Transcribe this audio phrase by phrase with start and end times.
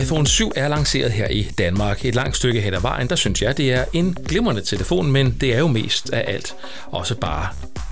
[0.00, 2.04] iPhone 7 er lanceret her i Danmark.
[2.04, 5.36] Et langt stykke hen ad vejen, der synes jeg, det er en glimrende telefon, men
[5.40, 6.54] det er jo mest af alt
[6.86, 7.48] også bare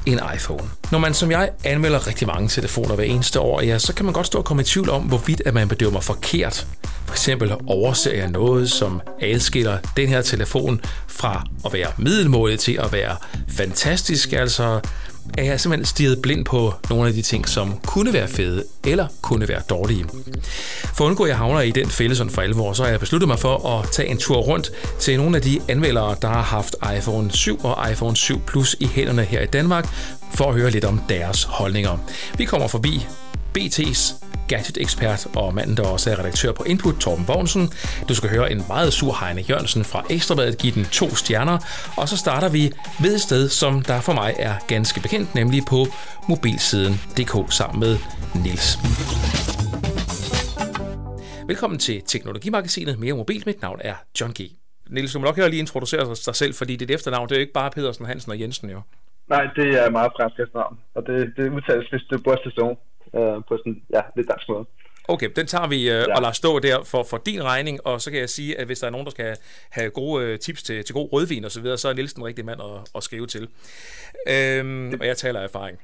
[0.06, 0.64] en iPhone.
[0.92, 4.14] Når man som jeg anmelder rigtig mange telefoner hver eneste år, ja, så kan man
[4.14, 6.66] godt stå og komme i tvivl om, hvorvidt at man bedømmer forkert.
[7.06, 12.78] For eksempel overser jeg noget, som adskiller den her telefon fra at være middelmålet til
[12.82, 13.16] at være
[13.48, 14.32] fantastisk.
[14.32, 14.80] Altså
[15.38, 19.06] er jeg simpelthen stirret blind på nogle af de ting, som kunne være fede eller
[19.22, 20.04] kunne være dårlige.
[20.94, 23.00] For at undgå, at jeg havner i den fælde sådan for alvor, så har jeg
[23.00, 26.42] besluttet mig for at tage en tur rundt til nogle af de anmeldere, der har
[26.42, 29.88] haft iPhone 7 og iPhone 7 Plus i hænderne her i Danmark,
[30.34, 31.98] for at høre lidt om deres holdninger.
[32.38, 33.06] Vi kommer forbi
[33.58, 34.02] BT's
[34.48, 37.64] gadget-ekspert og manden, der også er redaktør på Input, Torben Bogensen.
[38.08, 41.58] Du skal høre en meget sur Heine Jørgensen fra Ekstrabladet give den to stjerner.
[42.00, 45.62] Og så starter vi ved et sted, som der for mig er ganske bekendt, nemlig
[45.68, 45.80] på
[46.28, 47.94] mobilsiden.dk sammen med
[48.44, 48.66] Nils.
[51.46, 53.42] Velkommen til Teknologimagasinet Mere Mobil.
[53.46, 54.40] Mit navn er John G.
[54.90, 57.52] Nils, du må nok lige introducere dig selv, fordi dit efternavn det er jo ikke
[57.52, 58.80] bare Pedersen, Hansen og Jensen, jo.
[59.28, 62.76] Nej, det er meget fransk efternavn, og det, det udtales, hvis det bor station
[63.14, 64.66] øh, på sådan, ja, lidt dansk måde.
[65.08, 66.16] Okay, den tager vi øh, ja.
[66.16, 68.78] og lader stå der for, for din regning, og så kan jeg sige, at hvis
[68.78, 69.36] der er nogen, der skal
[69.70, 72.24] have gode øh, tips til, til god rødvin og så videre, så er Niels den
[72.24, 73.48] rigtige mand at, at skrive til.
[74.28, 75.78] Øhm, og jeg taler af erfaring.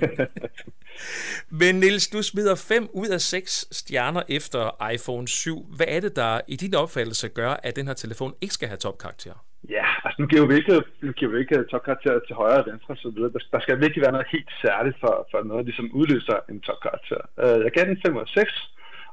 [1.60, 5.66] Men Niels, du smider 5 ud af 6 stjerner efter iPhone 7.
[5.76, 8.78] Hvad er det, der i din opfattelse gør, at den her telefon ikke skal have
[8.78, 9.44] topkarakter?
[9.76, 12.66] Ja, altså nu giver vi ikke, nu giver vi ikke øh, topkarakter til højre og
[12.70, 13.18] venstre osv.
[13.22, 16.60] Der, Der skal virkelig være noget helt særligt for, for noget, der ligesom udløser en
[16.60, 17.20] topkarakter.
[17.42, 18.52] Uh, jeg gav den 5 og 6,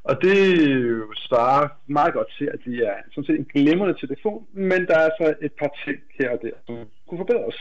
[0.09, 0.39] og det
[1.27, 5.05] svarer meget godt til, at de er sådan set en glimrende telefon, men der er
[5.09, 6.75] altså et par ting her og der, som
[7.08, 7.59] kunne forbedres.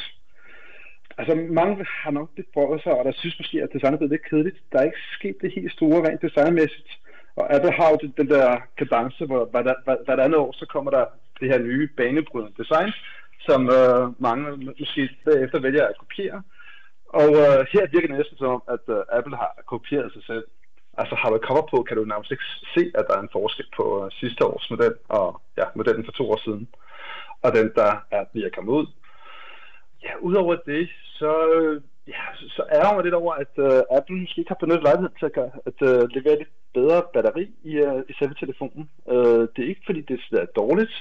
[1.18, 4.16] Altså mange har nok det for sig, og der synes måske, at designet er blevet
[4.16, 4.58] lidt kedeligt.
[4.72, 6.90] Der er ikke sket det helt store rent designmæssigt.
[7.36, 8.46] Og Apple har jo den der
[8.78, 9.44] kadence, hvor
[10.04, 11.04] hvert andet år, så kommer der
[11.40, 12.92] det her nye banebrydende design,
[13.40, 16.42] som øh, mange måske bagefter vælger at kopiere.
[17.08, 20.44] Og øh, her virker det næsten som at øh, Apple har kopieret sig selv.
[20.98, 22.44] Altså har du cover på, kan du nærmest ikke
[22.74, 26.12] se, at der er en forskel på øh, sidste års model og ja, modellen for
[26.12, 26.68] to år siden.
[27.42, 28.86] Og den, der er lige kommet ud.
[30.04, 32.22] Ja, udover det, så, øh, ja,
[32.56, 35.32] så ærger mig lidt over, at øh, Apple måske ikke har benyttet lejligheden til at,
[35.32, 38.90] gøre, at øh, levere lidt bedre batteri i, øh, i selve telefonen.
[39.12, 40.94] Øh, det er ikke fordi, det er dårligt,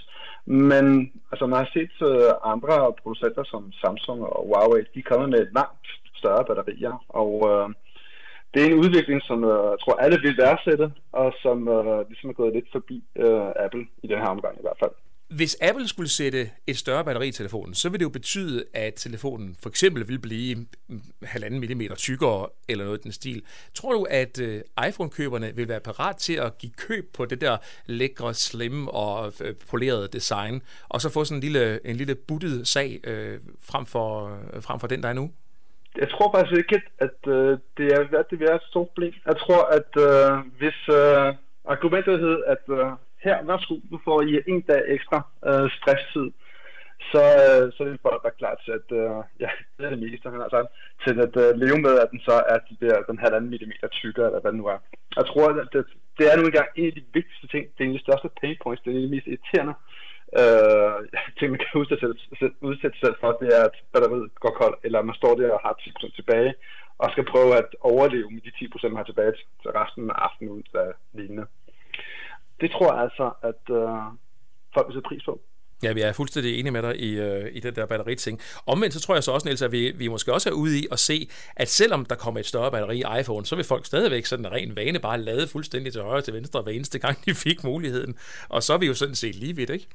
[0.45, 5.29] men altså, man har set uh, andre producenter som Samsung og Huawei, de er kommet
[5.29, 7.69] med langt større batterier, og uh,
[8.53, 12.29] det er en udvikling, som uh, jeg tror alle vil værdsætte, og som uh, ligesom
[12.29, 14.95] er gået lidt forbi uh, Apple i den her omgang i hvert fald.
[15.29, 18.93] Hvis Apple skulle sætte et større batteri i telefonen, så vil det jo betyde, at
[18.95, 20.65] telefonen for eksempel vil blive
[21.23, 23.43] halvanden millimeter tykkere eller noget i den stil.
[23.73, 27.57] Tror du, at øh, iPhone-køberne vil være parat til at give køb på det der
[27.85, 32.67] lækre, slim og øh, polerede design, og så få sådan en lille, en lille buttet
[32.67, 35.31] sag øh, frem, for, øh, frem for den, der er nu?
[35.97, 39.13] Jeg tror faktisk ikke, at øh, det er det vil være et stort problem.
[39.25, 41.33] Jeg tror, at øh, hvis øh,
[41.65, 42.91] argumentet hed, at øh,
[43.27, 45.19] her, værsgo, du får I en dag ekstra
[45.49, 46.27] øh, stresstid,
[47.11, 50.29] så, øh, så det folk være klar til at, øh, ja, det er det meste,
[50.35, 50.69] han har sagt,
[51.05, 54.27] til at øh, leve med, at den så er de der, den halvanden millimeter tykkere,
[54.27, 54.79] eller hvad det nu er.
[55.19, 55.85] Jeg tror, at det,
[56.17, 58.29] det er nu engang en af de vigtigste ting, det er en af de største
[58.41, 59.75] pain points, det er en af de mest irriterende
[60.39, 60.97] øh,
[61.37, 62.05] ting, man kan udsætte,
[62.69, 65.73] udsætte selv for, det er, at batteriet går koldt, eller man står der og har
[65.81, 66.53] 10% tilbage,
[67.01, 70.51] og skal prøve at overleve med de 10% man har tilbage til resten af aftenen
[70.51, 71.45] ud lignende
[72.61, 74.03] det tror jeg altså, at øh,
[74.73, 75.41] folk vil sætte pris på.
[75.83, 78.39] Ja, vi er fuldstændig enige med dig i, øh, i den der batteriting.
[78.67, 80.87] Omvendt så tror jeg så også, Niels, at vi, vi måske også er ude i
[80.91, 84.25] at se, at selvom der kommer et større batteri i iPhone, så vil folk stadigvæk
[84.25, 87.25] sådan en ren vane bare lade fuldstændig til højre og til venstre hver eneste gang,
[87.25, 88.15] de fik muligheden.
[88.49, 89.87] Og så er vi jo sådan set lige vidt, ikke?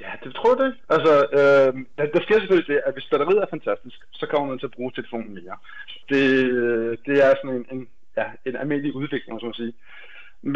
[0.00, 0.72] Ja, det tror jeg det.
[0.94, 1.70] Altså, øh,
[2.14, 4.92] der sker selvfølgelig det, at hvis batteriet er fantastisk, så kommer man til at bruge
[4.94, 5.56] telefonen mere.
[6.08, 6.26] Det,
[6.60, 9.74] øh, det er sådan en, en, ja, en almindelig udvikling, som man sige.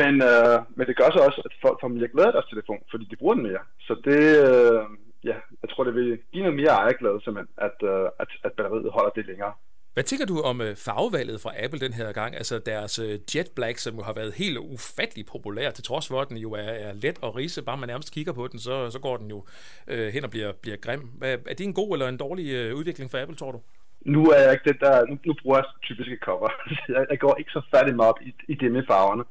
[0.01, 2.81] Men, øh, men det gør så også, at folk får mere glæde af deres telefon,
[2.91, 3.63] fordi de bruger den mere.
[3.87, 4.83] Så det, øh,
[5.31, 8.93] ja, jeg tror, det vil give noget mere ejerglæde, simpelthen, at, øh, at, at batteriet
[8.97, 9.53] holder det længere.
[9.95, 12.37] Hvad tænker du om øh, farvevalget fra Apple den her gang?
[12.37, 16.21] Altså deres øh, Jet Black, som jo har været helt ufattelig populær, til trods for,
[16.21, 17.65] at den jo er, er let at rise.
[17.65, 19.45] Bare man nærmest kigger på den, så, så går den jo
[19.89, 21.03] øh, hen og bliver, bliver grim.
[21.23, 23.61] Er, er det en god eller en dårlig øh, udvikling for Apple, tror du?
[24.01, 26.49] Nu er jeg ikke det der, nu, nu bruger jeg typiske cover.
[26.95, 29.25] jeg, jeg går ikke så færdig meget op i, i det med farverne.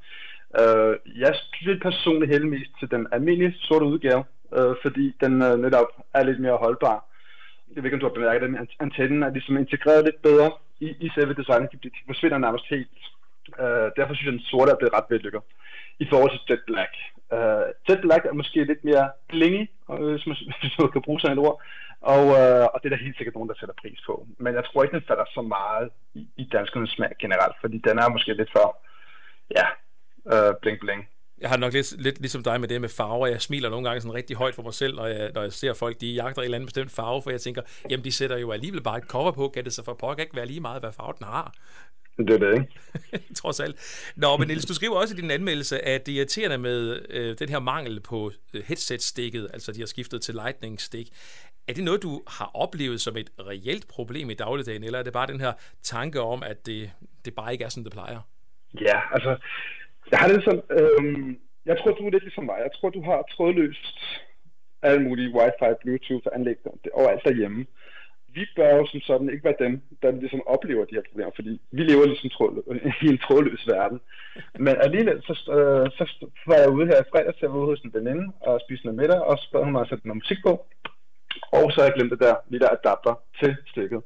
[0.61, 0.93] Uh,
[1.23, 4.23] jeg synes personligt helt mest til den almindelige sorte udgave,
[4.57, 6.97] uh, fordi den uh, netop er lidt mere holdbar.
[7.75, 10.51] Jeg ved ikke, om du har bemærket det, men antennen er ligesom integreret lidt bedre
[10.79, 11.71] i, i selve designet.
[11.71, 12.97] De, de forsvinder nærmest helt.
[13.63, 15.41] Uh, derfor synes jeg, at den sorte er blevet ret vellykket
[15.99, 16.93] i forhold til Jet Black.
[17.35, 19.63] Uh, Jet Black er måske lidt mere blingy,
[20.13, 21.57] hvis man, hvis man kan bruge sådan et ord,
[22.13, 24.27] og, uh, og det er der helt sikkert nogen, der sætter pris på.
[24.43, 27.95] Men jeg tror ikke, den falder så meget i, i danskernes smag generelt, fordi den
[27.99, 28.67] er måske lidt for,
[29.57, 29.65] ja,
[30.33, 31.07] uh, bling bling.
[31.41, 33.27] Jeg har nok lidt, lidt ligesom dig med det med farver.
[33.27, 35.73] Jeg smiler nogle gange sådan rigtig højt for mig selv, når jeg, når jeg ser
[35.73, 38.51] folk, de jagter en eller anden bestemt farve, for jeg tænker, jamen de sætter jo
[38.51, 40.91] alligevel bare et cover på, kan det så for pokker ikke være lige meget, hvad
[40.91, 41.53] farve den har?
[42.17, 43.33] Det er det, ikke?
[43.41, 43.75] Trods alt.
[44.15, 47.35] Nå, men Niels, du skriver også i din anmeldelse, at det er irriterende med øh,
[47.39, 51.09] den her mangel på øh, headset-stikket, altså de har skiftet til lightning-stik.
[51.67, 55.13] Er det noget, du har oplevet som et reelt problem i dagligdagen, eller er det
[55.13, 55.53] bare den her
[55.83, 56.91] tanke om, at det,
[57.25, 58.19] det bare ikke er, som det plejer?
[58.81, 59.37] Ja, altså,
[60.11, 62.57] jeg har det sådan, øhm, jeg tror, du er lidt ligesom mig.
[62.59, 63.97] Jeg tror, du har trådløst
[64.81, 66.57] alle mulige wifi, bluetooth anlæg
[66.93, 67.65] overalt derhjemme.
[68.35, 71.61] Vi bør jo som sådan ikke være dem, der ligesom oplever de her problemer, fordi
[71.71, 72.53] vi lever ligesom tråd,
[73.05, 73.99] i en trådløs verden.
[74.59, 76.03] Men alligevel, så, øh, så
[76.47, 78.85] var jeg ude her i fredag, så jeg var ude hos en veninde og spiste
[78.85, 80.53] noget middag, og så bad hun mig at sætte noget musik på.
[81.51, 84.01] Og så har jeg glemt det der lille adapter til stikket.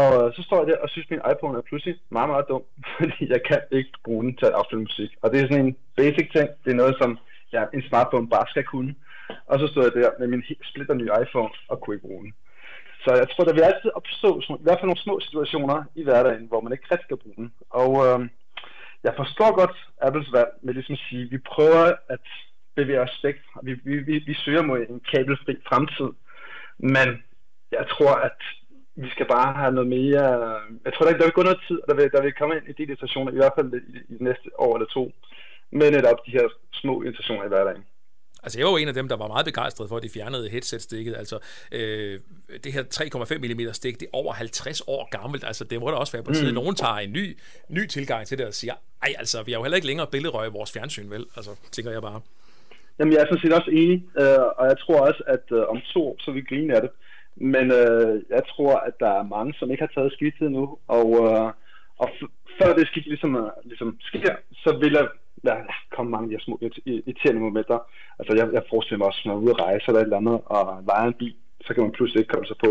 [0.00, 2.48] Og øh, så står jeg der og synes, at min iPhone er pludselig meget, meget
[2.48, 2.62] dum,
[2.98, 5.10] fordi jeg kan ikke bruge den til at afspille musik.
[5.22, 6.48] Og det er sådan en basic ting.
[6.64, 7.18] Det er noget, som
[7.52, 8.94] ja, en smartphone bare skal kunne.
[9.46, 12.34] Og så stod jeg der med min splitter nye iPhone og kunne ikke bruge den.
[13.04, 16.46] Så jeg tror, der vil altid opstå i hvert fald nogle små situationer i hverdagen,
[16.46, 17.52] hvor man ikke rigtig kan bruge den.
[17.70, 18.20] Og øh,
[19.04, 22.26] jeg forstår godt Apples valg med ligesom at sige, at vi prøver at
[22.74, 23.38] bevæge os væk.
[23.62, 26.10] Vi, vi, vi, vi søger mod en kabelfri fremtid.
[26.78, 27.08] Men
[27.72, 28.38] jeg tror, at
[28.96, 30.24] vi skal bare have noget mere...
[30.84, 32.68] Jeg tror, der, der vil gå noget tid, og der vil, der vil komme ind
[32.68, 35.12] i de irritationer, i hvert fald i, i de næste år eller to,
[35.72, 37.84] med netop de her små irritationer i hverdagen.
[38.44, 40.48] Altså, jeg var jo en af dem, der var meget begejstret for, at de fjernede
[40.48, 41.14] headset-stikket.
[41.16, 41.38] Altså,
[41.72, 42.20] øh,
[42.64, 45.44] det her 3,5 mm stik, det er over 50 år gammelt.
[45.44, 46.48] Altså, det må da også være på tide.
[46.48, 46.54] Mm.
[46.54, 49.62] Nogen tager en ny, ny tilgang til det og siger, ej, altså, vi har jo
[49.62, 51.26] heller ikke længere billedrøg i vores fjernsyn, vel?
[51.36, 52.20] Altså, tænker jeg bare.
[52.98, 55.78] Jamen, jeg er sådan set også enig, øh, og jeg tror også, at øh, om
[55.92, 56.90] to år, så vi grine af det.
[57.36, 61.08] Men øh, jeg tror, at der er mange, som ikke har taget skidtet nu, og,
[61.24, 61.50] øh,
[62.02, 62.08] og
[62.58, 65.06] før det skidt ligesom, øh, ligesom sker, så vil der
[65.44, 65.54] ja,
[65.96, 67.78] komme mange af de her små irriterende momenter.
[68.18, 70.16] Altså jeg, jeg forestiller mig også, når man er ude at rejse eller et eller
[70.16, 71.34] andet, og leger en bil,
[71.66, 72.70] så kan man pludselig ikke komme sig på.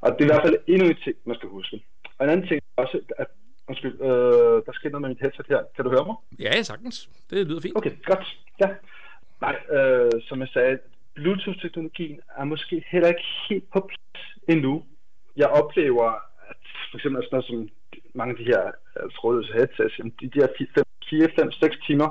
[0.00, 1.76] Og det er i hvert fald endnu en ting, man skal huske.
[2.18, 3.26] Og en anden ting er også, at
[3.68, 5.60] Undskyld, øh, der sker noget med mit headset her.
[5.74, 6.16] Kan du høre mig?
[6.40, 7.10] Ja, sagtens.
[7.30, 7.76] Det lyder fint.
[7.76, 8.24] Okay, godt.
[8.62, 8.68] Ja.
[9.40, 10.78] Nej, øh, som jeg sagde,
[11.14, 14.84] Bluetooth-teknologien er måske heller ikke helt på plads endnu.
[15.36, 16.08] Jeg oplever,
[16.50, 17.68] at for eksempel sådan noget som
[18.14, 18.62] mange af de her
[19.04, 20.48] uh, trådløse headsets, de, de her
[21.10, 22.10] 4, 5, 6 timer,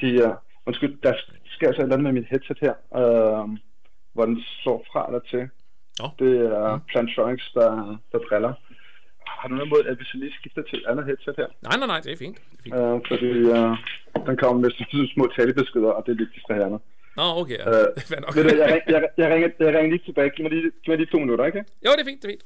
[0.00, 0.34] de er,
[0.66, 1.14] undskyld, der
[1.54, 3.48] sker altså et eller andet med mit headset her, øh,
[4.14, 5.42] hvor den slår fra eller til.
[6.04, 6.10] Oh.
[6.18, 6.82] Det er mm.
[6.90, 7.70] Plantronics, der,
[8.12, 8.52] der driller.
[9.26, 11.48] Har du noget mod, at vi så lige skifter til et andet headset her?
[11.68, 12.38] Nej, nej, nej, det er fint.
[12.50, 12.74] Det er fint.
[12.78, 13.72] Øh, fordi øh,
[14.28, 14.70] den kommer med
[15.14, 16.78] små talebeskeder, og det er lidt distraherende.
[17.20, 17.58] Nå, okay.
[17.58, 17.70] Ja.
[17.70, 18.36] Øh, det er nok.
[18.36, 20.30] jeg, jeg, jeg, jeg, ringer, jeg ringer lige tilbage.
[20.30, 21.64] Giv mig lige, giv mig lige to minutter, ikke?
[21.86, 22.44] Jo, det er fint, det er fint.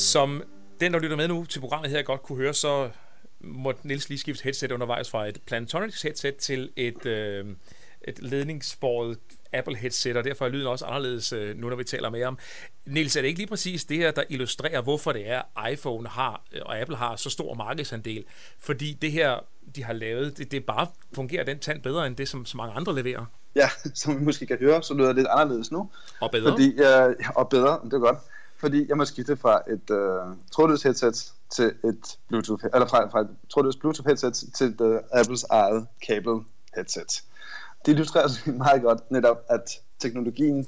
[0.00, 0.42] Som
[0.80, 2.90] den, der lytter med nu til programmet her, godt kunne høre, så
[3.40, 7.44] måtte Nils lige skifte headset undervejs fra et Plantronics headset til et, øh,
[8.06, 9.18] et ledningsbåret
[9.52, 12.38] Apple headset, og derfor er lyden også anderledes øh, nu, når vi taler mere om.
[12.86, 16.42] Niels, er det ikke lige præcis det her, der illustrerer, hvorfor det er, iPhone har,
[16.52, 18.24] øh, og Apple har så stor markedsandel?
[18.58, 19.38] Fordi det her,
[19.76, 22.74] de har lavet, det, det bare fungerer den tand bedre, end det, som så mange
[22.74, 23.24] andre leverer.
[23.54, 25.90] Ja, som vi måske kan høre, så lyder det lidt anderledes nu.
[26.20, 26.50] Og bedre.
[26.50, 28.18] Fordi, uh, og bedre, det er godt.
[28.58, 33.20] Fordi jeg må skifte fra et uh, trådløst headset til et Bluetooth, eller fra, fra
[33.20, 36.40] et trådløst Bluetooth headset til uh, Apples eget kabel
[36.74, 37.22] headset
[37.86, 40.66] det illustrerer sig meget godt netop, at teknologien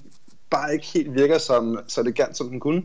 [0.51, 2.83] bare ikke helt virker som, så elegant, som den kunne.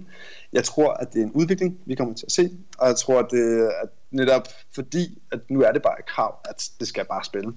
[0.53, 3.19] Jeg tror, at det er en udvikling, vi kommer til at se, og jeg tror,
[3.19, 7.05] at det at netop fordi, at nu er det bare et krav, at det skal
[7.05, 7.53] bare spille.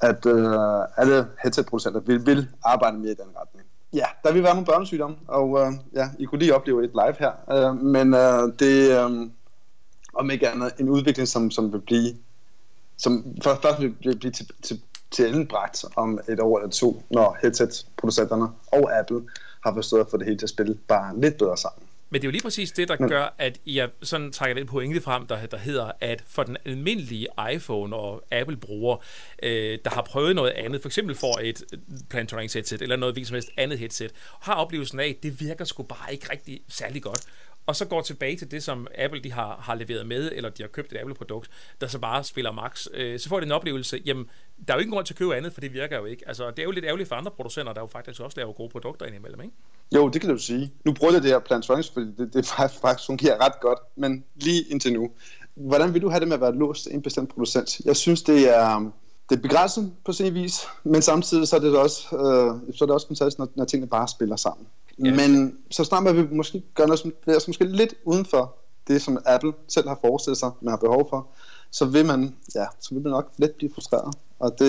[0.00, 3.66] At øh, alle headset-producenter vil, vil arbejde mere i den retning.
[3.92, 7.14] Ja, der vil være nogle børnesygdomme, og øh, ja, I kunne lige opleve et live
[7.18, 9.28] her, øh, men øh, det er øh,
[10.14, 12.14] om ikke andet en udvikling, som, som vil blive
[12.96, 14.80] som først vil blive til, til
[15.12, 19.22] til bragt om et år eller to, når headset-producenterne og Apple
[19.64, 21.86] har forstået at få det hele til at spille bare lidt bedre sammen.
[22.12, 24.66] Men det er jo lige præcis det, der Men, gør, at jeg sådan trækker den
[24.66, 28.96] pointe frem, der, der hedder, at for den almindelige iPhone og Apple-bruger,
[29.42, 31.62] øh, der har prøvet noget andet, for eksempel for et
[32.10, 35.82] Plantronics headset, eller noget som helst andet headset, har oplevelsen af, at det virker sgu
[35.82, 37.20] bare ikke rigtig særlig godt
[37.66, 40.62] og så går tilbage til det, som Apple de har, har leveret med, eller de
[40.62, 41.50] har købt et Apple-produkt,
[41.80, 44.26] der så bare spiller max, øh, så får de en oplevelse, jamen,
[44.68, 46.28] der er jo ingen grund til at købe andet, for det virker jo ikke.
[46.28, 48.68] Altså, det er jo lidt ærgerligt for andre producenter, der jo faktisk også laver gode
[48.68, 49.54] produkter indimellem, ikke?
[49.94, 50.72] Jo, det kan du sige.
[50.84, 54.62] Nu bruger jeg det her Plantronics, fordi det, det faktisk fungerer ret godt, men lige
[54.62, 55.10] indtil nu.
[55.54, 57.80] Hvordan vil du have det med at være låst en bestemt producent?
[57.84, 58.90] Jeg synes, det er,
[59.30, 62.86] det er begrænset på sin vis, men samtidig så er det også, øh, så er
[62.86, 64.66] det også fantastisk, når, når tingene bare spiller sammen.
[64.98, 65.14] Ja.
[65.14, 68.56] Men så snart man vil måske gøre noget, som er måske lidt uden for
[68.88, 71.28] det, som Apple selv har forestillet sig, man har behov for,
[71.70, 74.14] så vil man, ja, så vil man nok let blive frustreret.
[74.38, 74.68] Og det,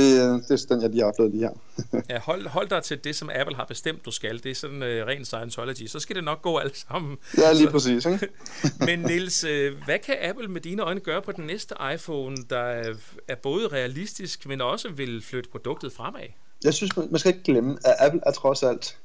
[0.50, 1.54] det er den, jeg lige har oplevet lige her.
[2.10, 4.44] ja, hold, hold dig til det, som Apple har bestemt, du skal.
[4.44, 5.88] Det er sådan uh, ren Scientology.
[5.88, 7.18] Så skal det nok gå alt sammen.
[7.38, 7.72] Ja, lige så.
[7.72, 8.06] præcis.
[8.06, 8.30] Ikke?
[8.88, 9.50] Men Niels, uh,
[9.86, 12.94] hvad kan Apple med dine øjne gøre på den næste iPhone, der
[13.28, 16.22] er både realistisk, men også vil flytte produktet fremad?
[16.64, 18.98] Jeg synes, man skal ikke glemme, at Apple er trods alt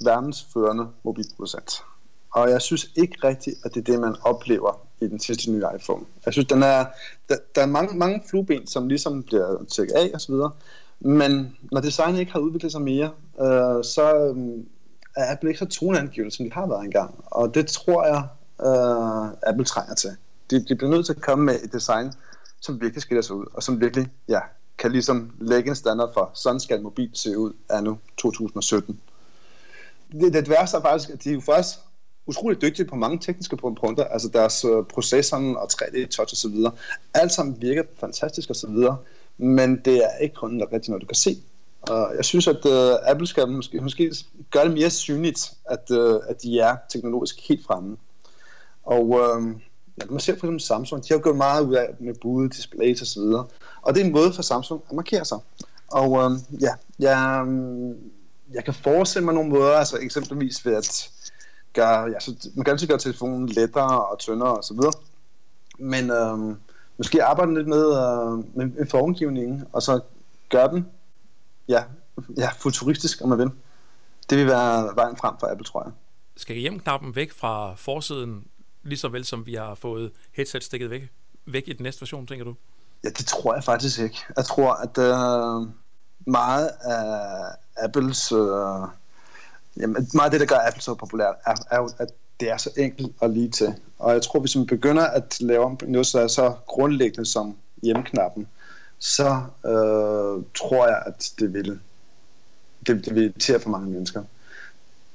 [0.00, 1.82] verdens førende mobilproducent.
[2.30, 5.62] Og jeg synes ikke rigtigt, at det er det, man oplever i den sidste nye
[5.76, 6.04] iPhone.
[6.26, 6.86] Jeg synes, den er,
[7.28, 10.50] der, der er mange, mange flueben, som ligesom bliver tjekket af og så videre.
[11.00, 14.64] Men når designet ikke har udviklet sig mere, øh, så øh,
[15.16, 17.24] er Apple ikke så toneangivende, som de har været engang.
[17.26, 18.22] Og det tror jeg,
[18.66, 20.10] øh, Apple trænger til.
[20.50, 22.12] De, de bliver nødt til at komme med et design,
[22.60, 24.40] som virkelig skiller sig ud, og som virkelig ja,
[24.78, 29.00] kan ligesom lægge en standard for, sådan skal mobil se ud af nu 2017.
[30.12, 31.78] Det, det værste er faktisk, at de jo faktisk
[32.28, 36.56] utrolig dygtige på mange tekniske punkter, altså deres uh, processoren og 3D-touch osv.
[37.14, 38.76] Alt sammen virker fantastisk osv.,
[39.38, 41.42] men det er ikke kun rigtigt noget, du kan se.
[41.90, 44.14] Uh, jeg synes, at uh, Apple skal måske, måske
[44.50, 47.96] gøre det mere synligt, at, uh, at de er teknologisk helt fremme.
[48.84, 49.52] Og uh,
[50.00, 53.02] ja, man ser for eksempel Samsung, de har gjort meget ud af med bude, displays
[53.02, 53.22] osv.,
[53.82, 55.38] og det er en måde for Samsung at markere sig.
[55.88, 57.46] Og uh, ja, jeg,
[58.54, 61.10] jeg kan forestille mig nogle måder, altså eksempelvis ved at
[61.72, 64.92] gør, ja, så man kan altid gøre telefonen lettere og tyndere og så videre.
[65.78, 66.56] Men øh,
[66.98, 70.00] måske arbejde lidt med, øh, med, med formgivningen, og så
[70.48, 70.86] gøre den
[71.68, 71.84] ja,
[72.36, 73.50] ja, futuristisk, om man vil.
[74.30, 75.92] Det vil være vejen frem for Apple, tror jeg.
[76.36, 78.44] Skal hjem-knappen væk fra forsiden,
[78.82, 81.02] lige så vel som vi har fået headset stikket væk,
[81.46, 82.54] væk i den næste version, tænker du?
[83.04, 84.18] Ja, det tror jeg faktisk ikke.
[84.36, 85.68] Jeg tror, at øh,
[86.28, 88.88] meget af Apples øh,
[89.80, 92.08] Jamen, meget af det, der gør Apple så populært, er, er jo, at
[92.40, 93.74] det er så enkelt og lige til.
[93.98, 98.48] Og jeg tror, hvis man begynder at lave noget, så er så grundlæggende som hjemknappen,
[98.98, 101.80] så øh, tror jeg, at det vil,
[102.86, 104.22] det, det vil irritere for mange mennesker.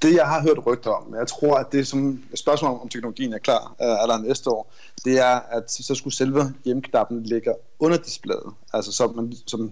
[0.02, 3.38] Det, jeg har hørt rygter om, jeg tror, at det som spørgsmål om teknologien er
[3.38, 4.74] klar øh, eller næste år,
[5.06, 9.72] det er, at så skulle selve hjemknappen ligge under displayet, altså så man, som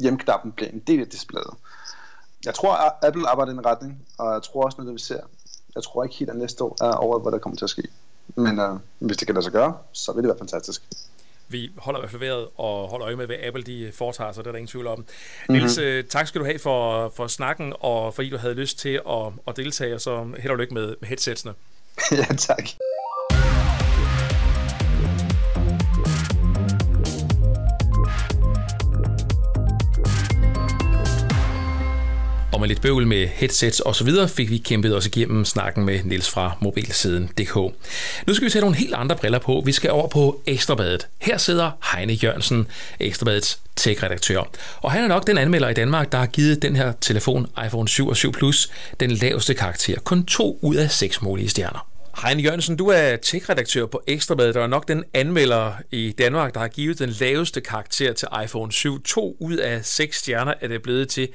[0.00, 1.54] hjemknappen bliver en del af displayet
[2.44, 5.00] jeg tror, at Apple arbejder i en retning, og jeg tror også noget, det vi
[5.00, 5.20] ser.
[5.74, 7.82] Jeg tror ikke helt, at næste år er over, hvad der kommer til at ske.
[8.34, 10.82] Men uh, hvis det kan lade sig gøre, så vil det være fantastisk.
[11.48, 14.48] Vi holder i hvert fald og holder øje med, hvad Apple de foretager sig, det
[14.48, 14.98] er der ingen tvivl om.
[14.98, 15.54] Mm-hmm.
[15.54, 19.00] Niels, øh, tak skal du have for, for snakken, og fordi du havde lyst til
[19.08, 21.54] at, at deltage, og så held og lykke med, med headsetsene.
[22.12, 22.62] ja, tak.
[32.60, 35.84] Og med lidt bøvl med headsets og så videre fik vi kæmpet os igennem snakken
[35.84, 37.54] med Nils fra mobilsiden.dk.
[38.26, 39.62] Nu skal vi tage nogle helt andre briller på.
[39.66, 41.06] Vi skal over på Ekstrabladet.
[41.18, 42.66] Her sidder Heine Jørgensen,
[43.00, 44.42] Ekstrabladets tech-redaktør.
[44.80, 47.88] Og han er nok den anmelder i Danmark, der har givet den her telefon iPhone
[47.88, 50.00] 7 og 7 Plus den laveste karakter.
[50.00, 51.86] Kun to ud af seks mulige stjerner.
[52.26, 56.60] Heine Jørgensen, du er tech-redaktør på Ekstrabladet, der er nok den anmelder i Danmark, der
[56.60, 59.02] har givet den laveste karakter til iPhone 7.
[59.02, 61.28] To ud af seks stjerner er det blevet til.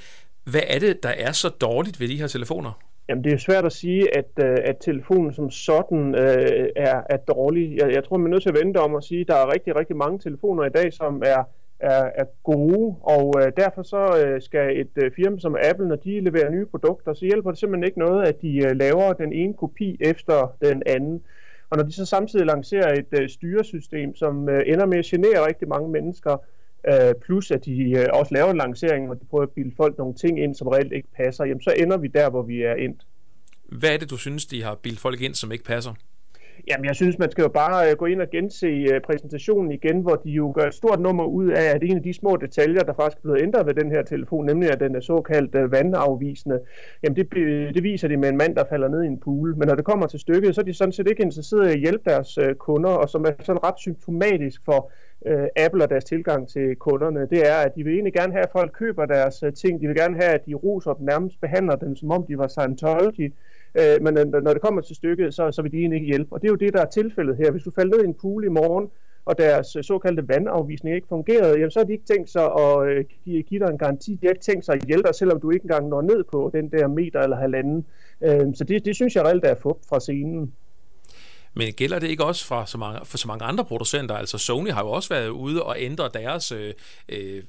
[0.52, 2.72] Hvad er det, der er så dårligt ved de her telefoner?
[3.10, 7.18] Jamen, det er svært at sige, at, øh, at telefonen som sådan øh, er, er
[7.18, 7.78] dårlig.
[7.78, 9.54] Jeg, jeg tror, man er nødt til at vente om at sige, at der er
[9.54, 11.44] rigtig, rigtig mange telefoner i dag, som er,
[11.80, 15.96] er, er gode, og øh, derfor så øh, skal et øh, firma som Apple, når
[15.96, 19.34] de leverer nye produkter, så hjælper det simpelthen ikke noget, at de øh, laver den
[19.34, 21.22] ene kopi efter den anden.
[21.70, 25.48] Og når de så samtidig lancerer et øh, styresystem, som øh, ender med at genere
[25.48, 26.38] rigtig mange mennesker,
[26.88, 29.98] øh, plus at de øh, også laver en lancering, hvor de prøver at bilde folk
[29.98, 32.74] nogle ting ind, som reelt ikke passer, jamen så ender vi der, hvor vi er
[32.74, 33.02] endt.
[33.66, 35.94] Hvad er det, du synes, de har bildt folk ind, som ikke passer?
[36.68, 40.02] Jamen, jeg synes, man skal jo bare øh, gå ind og gense øh, præsentationen igen,
[40.02, 42.84] hvor de jo gør et stort nummer ud af, at en af de små detaljer,
[42.84, 46.60] der faktisk er blevet ændret ved den her telefon, nemlig at den er såkaldt vandafvisende,
[47.04, 47.28] jamen det,
[47.76, 49.58] det viser de med en mand, der falder ned i en pool.
[49.58, 51.80] Men når det kommer til stykket, så er de sådan set ikke interesseret i at
[51.80, 54.92] hjælpe deres kunder, og som er sådan ret symptomatisk for
[55.26, 58.44] øh, Apple og deres tilgang til kunderne, det er, at de vil egentlig gerne have,
[58.44, 59.82] at folk køber deres øh, ting.
[59.82, 62.48] De vil gerne have, at de roser dem, nærmest behandler dem, som om de var
[62.48, 63.34] Scientology.
[63.76, 66.34] Øh, men øh, når det kommer til stykket, så, så vil de egentlig ikke hjælpe.
[66.34, 67.52] Og det er jo det, der er tilfældet her.
[67.52, 68.90] Hvis du falder ned i en pool i morgen,
[69.26, 72.88] og deres øh, såkaldte vandafvisning ikke fungerede, jamen, så har de ikke tænkt sig at
[72.88, 74.12] øh, give, give dig en garanti.
[74.12, 76.52] De har ikke tænkt sig at hjælpe dig, selvom du ikke engang når ned på
[76.54, 77.86] den der meter eller halvanden.
[78.22, 80.54] Øh, så det, det synes jeg reelt er fup fra scenen.
[81.56, 84.16] Men gælder det ikke også for så, mange, for så mange andre producenter?
[84.16, 86.74] Altså Sony har jo også været ude og ændre deres øh,
[87.10, 87.44] øh,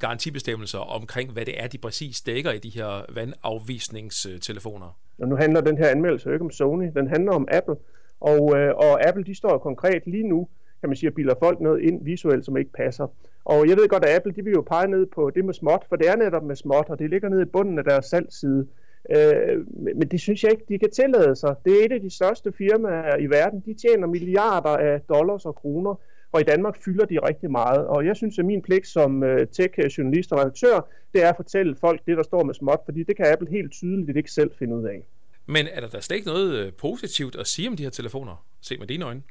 [0.00, 4.98] garantibestemmelser omkring, hvad det er, de præcis dækker i de her vandafvisningstelefoner.
[5.18, 7.76] Og nu handler den her anmeldelse jo ikke om Sony, den handler om Apple.
[8.20, 10.48] Og, øh, og Apple de står konkret lige nu,
[10.80, 13.06] kan man sige, at bilder folk noget ind visuelt, som ikke passer.
[13.44, 15.84] Og jeg ved godt, at Apple de vil jo pege ned på det med småt,
[15.88, 18.66] for det er netop med småt, og det ligger nede i bunden af deres salgsside.
[19.10, 21.54] Øh, men det synes jeg ikke, de kan tillade sig.
[21.64, 23.60] Det er et af de største firmaer i verden.
[23.60, 25.94] De tjener milliarder af dollars og kroner,
[26.32, 27.86] og i Danmark fylder de rigtig meget.
[27.86, 31.76] Og jeg synes, at min pligt som øh, tech-journalist og redaktør, det er at fortælle
[31.76, 34.76] folk det, der står med småt, fordi det kan Apple helt tydeligt ikke selv finde
[34.76, 35.06] ud af.
[35.46, 38.46] Men er der da slet ikke noget øh, positivt at sige om de her telefoner?
[38.60, 39.22] Se med dine øjne.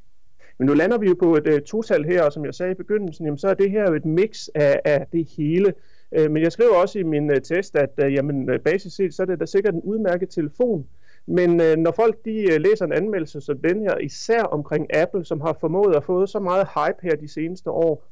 [0.58, 2.75] Men nu lander vi jo på et uh, total her, og som jeg sagde i
[2.75, 5.74] begyndelsen, jamen, så er det her jo et mix af, af det hele.
[6.15, 9.22] Øh, men jeg skriver også i min øh, test, at øh, jamen, basis set, så
[9.22, 10.88] er det da sikkert en udmærket telefon.
[11.25, 15.58] Men når folk de læser en anmeldelse som den her, især omkring Apple, som har
[15.60, 18.05] formået at få så meget hype her de seneste år,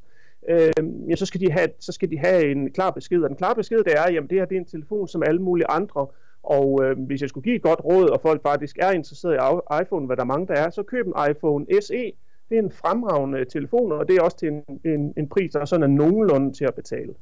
[0.48, 3.22] øh, ja, så, skal de have, så skal de have en klar besked.
[3.22, 5.42] Og den klare besked det er, at det her det er en telefon som alle
[5.42, 6.06] mulige andre,
[6.42, 9.82] og øh, hvis jeg skulle give et godt råd, og folk faktisk er interesseret i
[9.82, 12.12] iPhone, hvad der er mange der er, så køb en iPhone SE.
[12.48, 15.64] Det er en fremragende telefon, og det er også til en, en, en pris, der
[15.64, 17.14] sådan er nogenlunde til at betale.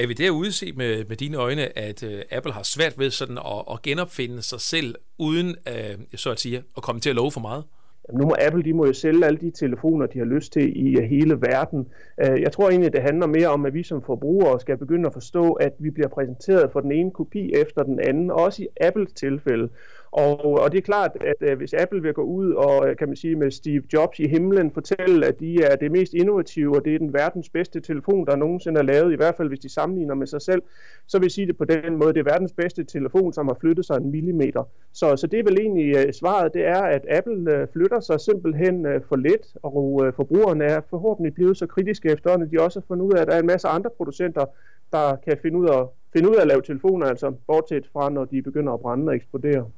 [0.00, 3.38] Er vi derude set med, med dine øjne, at øh, Apple har svært ved sådan
[3.38, 7.30] at, at genopfinde sig selv, uden øh, så at sige, at komme til at love
[7.30, 7.64] for meget?
[8.12, 10.98] nu må Apple de må jo sælge alle de telefoner, de har lyst til i
[10.98, 11.88] øh, hele verden.
[12.20, 15.12] Øh, jeg tror egentlig, det handler mere om, at vi som forbrugere skal begynde at
[15.12, 19.12] forstå, at vi bliver præsenteret for den ene kopi efter den anden, også i Apples
[19.12, 19.68] tilfælde.
[20.12, 23.08] Og, og det er klart, at øh, hvis Apple vil gå ud og, øh, kan
[23.08, 26.84] man sige, med Steve Jobs i himlen fortælle, at de er det mest innovative, og
[26.84, 29.68] det er den verdens bedste telefon, der nogensinde er lavet, i hvert fald hvis de
[29.68, 30.62] sammenligner med sig selv,
[31.06, 33.56] så vil jeg sige det på den måde, det er verdens bedste telefon, som har
[33.60, 34.68] flyttet sig en millimeter.
[34.92, 38.20] Så, så det er vel egentlig øh, svaret, det er, at Apple øh, flytter sig
[38.20, 42.64] simpelthen øh, for lidt, og øh, forbrugerne er forhåbentlig blevet så kritiske efterhånden, at de
[42.64, 44.44] også har fundet ud af, at der er en masse andre producenter,
[44.92, 48.24] der kan finde ud af, finde ud af at lave telefoner, altså bortset fra, når
[48.24, 49.70] de begynder at brænde og eksplodere.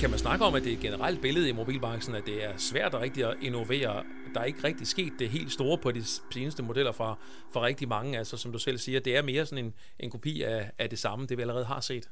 [0.00, 2.50] Kan man snakke om, at det er et generelt billede i mobilbranchen, at det er
[2.56, 4.02] svært at rigtig at innovere?
[4.34, 7.18] Der er ikke rigtig sket det helt store på de seneste modeller fra,
[7.52, 8.18] fra rigtig mange.
[8.18, 10.98] Altså som du selv siger, det er mere sådan en, en kopi af, af det
[10.98, 12.10] samme, det vi allerede har set.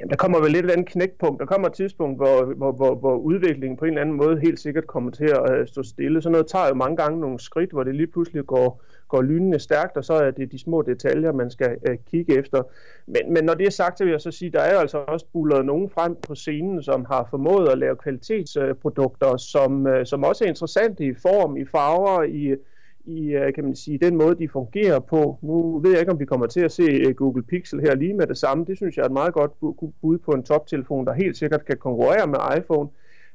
[0.00, 1.40] Jamen, der kommer vel lidt et andet knækpunkt.
[1.40, 4.60] Der kommer et tidspunkt, hvor, hvor, hvor, hvor udviklingen på en eller anden måde helt
[4.60, 6.22] sikkert kommer til at øh, stå stille.
[6.22, 9.58] Så noget tager jo mange gange nogle skridt, hvor det lige pludselig går, går lynende
[9.58, 12.62] stærkt, og så er det de små detaljer, man skal øh, kigge efter.
[13.06, 14.98] Men, men når det er sagt, så vil jeg så sige, der er jo altså
[14.98, 20.24] også bullet nogen frem på scenen, som har formået at lave kvalitetsprodukter, som, øh, som
[20.24, 22.56] også er interessante i form, i farver, i
[23.04, 25.38] i øh, kan man sige, den måde, de fungerer på.
[25.42, 28.14] Nu ved jeg ikke, om vi kommer til at se øh, Google Pixel her lige
[28.14, 28.64] med det samme.
[28.64, 29.60] Det synes jeg er et meget godt
[30.00, 32.88] bud på en toptelefon, der helt sikkert kan konkurrere med iPhone.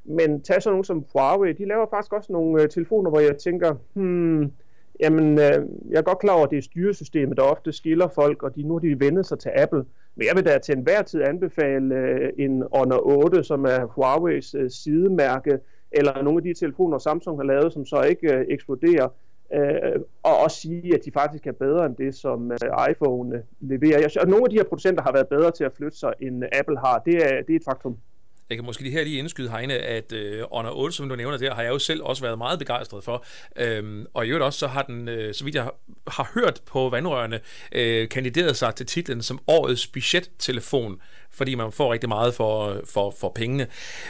[0.04, 3.36] Men tag så nogen som Huawei, de laver faktisk også nogle øh, telefoner, hvor jeg
[3.36, 4.52] tænker, hmm,
[5.00, 8.42] Jamen, øh, jeg er godt klar over, at det er styresystemet, der ofte skiller folk,
[8.42, 9.84] og de, nu har de vendet sig til Apple.
[10.16, 14.58] Men jeg vil da til enhver tid anbefale øh, en Honor 8, som er Huawei's
[14.58, 15.58] øh, sidemærke,
[15.92, 19.08] eller nogle af de telefoner, Samsung har lavet, som så ikke øh, eksploderer.
[19.54, 23.42] Øh, og også sige, at de faktisk er bedre end det, som øh, iPhone øh,
[23.60, 23.98] leverer.
[24.00, 26.44] Jeg, og nogle af de her producenter har været bedre til at flytte sig, end
[26.52, 26.98] Apple har.
[26.98, 27.96] Det er, det er et faktum.
[28.50, 31.38] Jeg kan måske lige her lige indskyde Heine, at øh, Honor 8, som du nævner
[31.38, 33.24] der, har jeg jo selv også været meget begejstret for.
[33.56, 35.74] Øhm, og i øvrigt også, så har den, øh, så vidt jeg har,
[36.06, 37.40] har hørt på vandrørene,
[37.72, 41.00] øh, kandideret sig til titlen som årets budgettelefon
[41.32, 43.66] fordi man får rigtig meget for, for, for pengene.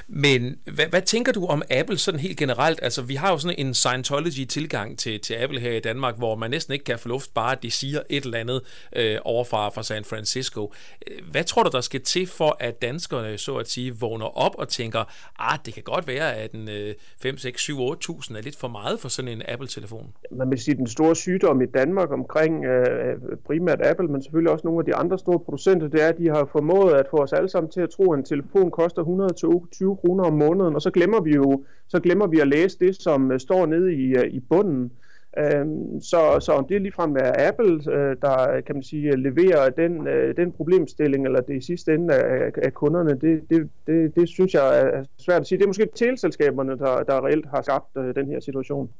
[0.08, 2.80] Men hvad, hvad tænker du om Apple sådan helt generelt?
[2.82, 6.50] Altså, vi har jo sådan en Scientology-tilgang til, til Apple her i Danmark, hvor man
[6.50, 8.60] næsten ikke kan få luft, bare at de siger et eller andet
[8.96, 10.72] øh, overfra fra San Francisco.
[11.10, 14.54] Øh, hvad tror du, der skal til for, at danskerne, så at sige, vågner op
[14.58, 15.04] og tænker,
[15.38, 18.68] ah, det kan godt være, at en øh, 5, 6, 7, 8.000 er lidt for
[18.68, 20.12] meget for sådan en Apple-telefon?
[20.32, 24.66] Man vil sige, den store sygdom i Danmark omkring øh, primært Apple, men selvfølgelig også
[24.66, 27.32] nogle af de andre store producenter, det er, at de har formået at få os
[27.32, 30.90] alle sammen til at tro, at en telefon koster 120 kroner om måneden, og så
[30.90, 34.30] glemmer vi jo så glemmer vi at læse det, som øh, står nede i, øh,
[34.30, 34.92] i bunden.
[35.38, 40.06] Øhm, så, så om det ligefrem er Apple, øh, der kan man sige, leverer den,
[40.36, 44.54] den problemstilling, eller det i sidste ende af, af kunderne, det, det, det, det synes
[44.54, 45.58] jeg er svært at sige.
[45.58, 48.90] Det er måske teleselskaberne, der, der reelt har skabt den her situation.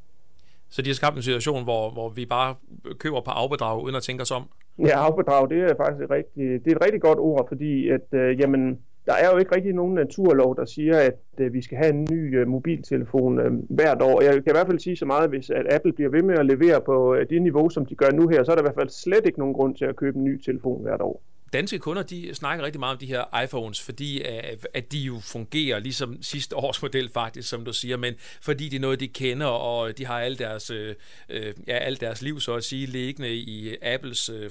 [0.69, 2.55] Så de har skabt en situation, hvor, hvor vi bare
[2.99, 4.49] køber på afbedrag, uden at tænke os om?
[4.79, 8.07] Ja, afbedrag, det er faktisk et rigtig, det er et rigtig godt ord, fordi at,
[8.13, 11.79] øh, jamen, der er jo ikke rigtig nogen naturlov, der siger, at øh, vi skal
[11.79, 14.23] have en ny øh, mobiltelefon øh, hvert år.
[14.23, 16.47] Jeg kan i hvert fald sige så meget, hvis at Apple bliver ved med at
[16.47, 18.81] levere på øh, det niveau, som de gør nu her, så er der i hvert
[18.81, 22.03] fald slet ikke nogen grund til at købe en ny telefon hvert år danske kunder,
[22.03, 26.23] de snakker rigtig meget om de her iPhones, fordi øh, at de jo fungerer ligesom
[26.23, 29.99] sidste års model faktisk, som du siger, men fordi det er noget, de kender, og
[29.99, 30.95] de har alle deres, øh,
[31.29, 34.51] øh ja, alt deres liv, så at sige, liggende i Apples øh,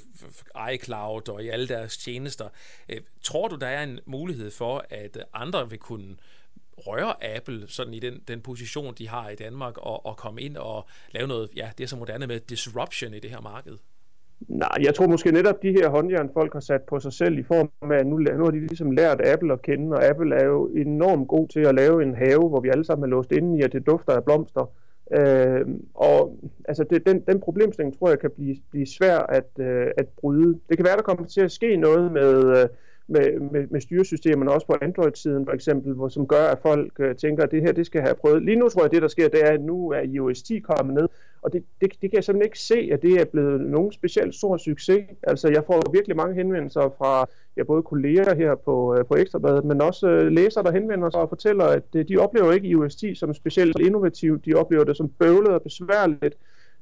[0.74, 2.50] iCloud og i alle deres tjenester.
[2.90, 6.16] Øh, tror du, der er en mulighed for, at andre vil kunne
[6.78, 10.58] røre Apple sådan i den, den position, de har i Danmark, og, og komme ind
[10.58, 13.78] og lave noget, ja, det er så moderne med disruption i det her marked?
[14.48, 17.44] Nej, jeg tror måske netop de her håndjern, folk har sat på sig selv i
[17.44, 20.46] form af, at nu, nu har de ligesom lært Apple at kende, og Apple er
[20.46, 23.60] jo enormt god til at lave en have, hvor vi alle sammen er låst inde
[23.60, 24.72] i, at det dufter af blomster.
[25.18, 29.88] Øh, og altså det, den, den problemstilling tror jeg kan blive, blive svær at, øh,
[29.98, 30.60] at bryde.
[30.70, 32.68] Det kan være, der kommer til at ske noget med, øh,
[33.10, 37.16] med, med, med styresystemerne, også på Android-siden for eksempel, hvor, som gør, at folk øh,
[37.16, 38.44] tænker, at det her det skal have prøvet.
[38.44, 40.96] Lige nu tror jeg, det der sker, det er, at nu er iOS 10 kommet
[40.96, 41.08] ned,
[41.42, 44.36] og det, det, det kan jeg simpelthen ikke se, at det er blevet nogen specielt
[44.36, 45.06] stor succes.
[45.24, 47.26] Altså jeg får virkelig mange henvendelser fra
[47.58, 51.22] ja, både kolleger her på, øh, på Ekstrabladet, men også øh, læsere, der henvender sig
[51.22, 54.98] og fortæller, at øh, de oplever ikke iOS 10 som specielt innovativt, de oplever det
[54.98, 56.36] som bøvlet og besværligt,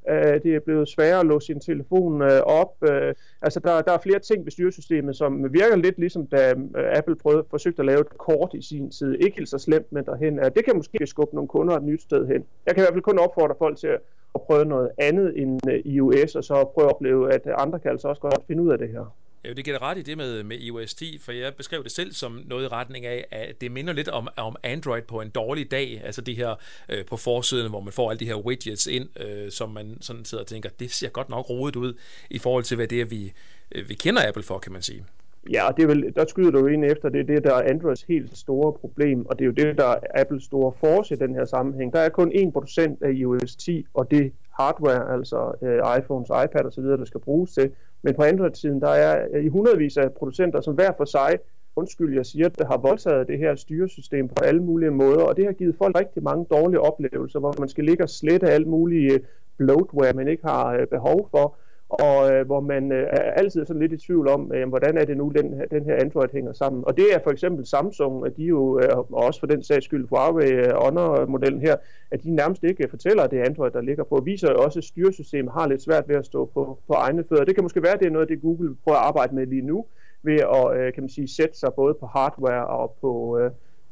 [0.09, 2.73] Øh, det er blevet sværere at låse sin telefon øh, op.
[2.89, 6.97] Øh, altså der, der er flere ting ved styresystemet, som virker lidt ligesom da øh,
[6.97, 9.13] Apple prøvede, forsøgte at lave et kort i sin tid.
[9.13, 10.49] Ikke helt så slemt, men derhen er.
[10.49, 12.45] Det kan måske skubbe nogle kunder et nyt sted hen.
[12.65, 13.87] Jeg kan i hvert fald kun opfordre folk til
[14.35, 17.91] at prøve noget andet end øh, iOS, og så prøve at opleve, at andre kan
[17.91, 19.13] altså også godt finde ud af det her.
[19.47, 22.11] Ja, det giver ret i det med, med iOS 10, for jeg beskrev det selv
[22.11, 25.71] som noget i retning af, at det minder lidt om, om Android på en dårlig
[25.71, 26.55] dag, altså de her
[26.89, 30.25] øh, på forsiden, hvor man får alle de her widgets ind, øh, som man sådan
[30.25, 31.93] sidder og tænker, det ser godt nok rodet ud
[32.29, 33.33] i forhold til, hvad det er, vi,
[33.75, 35.03] øh, vi kender Apple for, kan man sige.
[35.51, 38.03] Ja, det er vel, der skyder du ind efter, det er det, der er Androids
[38.03, 41.35] helt store problem, og det er jo det, der er Apples store force i den
[41.35, 41.93] her sammenhæng.
[41.93, 46.83] Der er kun 1% af iOS 10, og det hardware, altså øh, iPhones, iPad osv.,
[46.83, 47.71] der skal bruges til.
[48.01, 51.37] Men på Android-siden, der er øh, i hundredvis af producenter, som hver for sig,
[51.75, 55.45] undskyld, jeg siger, der har voldtaget det her styresystem på alle mulige måder, og det
[55.45, 59.13] har givet folk rigtig mange dårlige oplevelser, hvor man skal ligge og slette alt mulige
[59.13, 59.19] øh,
[59.57, 61.55] bloatware, man ikke har øh, behov for,
[61.89, 65.05] og øh, hvor man øh, er altid sådan lidt i tvivl om, øh, hvordan er
[65.05, 66.83] det nu, den, den her Android hænger sammen.
[66.87, 69.85] Og det er for eksempel Samsung, at de jo, øh, og også for den sags
[69.85, 71.75] skyld Huawei øh, Honor-modellen her,
[72.11, 74.21] at de nærmest ikke fortæller, at det er Android, der ligger på.
[74.25, 77.45] Viser jo også, at styresystemet har lidt svært ved at stå på, på egne fødder.
[77.45, 79.45] Det kan måske være, at det er noget af det, Google prøver at arbejde med
[79.45, 79.85] lige nu,
[80.23, 83.51] ved at øh, kan man sige, sætte sig både på hardware og på, øh,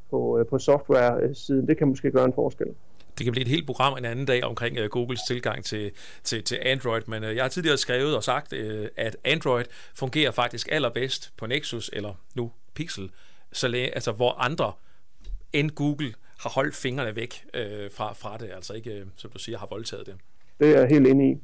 [0.09, 1.67] på, øh, på software-siden.
[1.67, 2.67] Det kan måske gøre en forskel
[3.17, 5.91] det kan blive et helt program en anden dag omkring uh, Googles tilgang til,
[6.23, 10.31] til, til Android, men uh, jeg har tidligere skrevet og sagt, uh, at Android fungerer
[10.31, 13.09] faktisk allerbedst på Nexus, eller nu Pixel,
[13.51, 14.71] så læ- altså hvor andre
[15.53, 19.39] end Google har holdt fingrene væk uh, fra, fra det, altså ikke, uh, som du
[19.39, 20.15] siger, har voldtaget det.
[20.59, 21.37] Det er jeg helt enig i.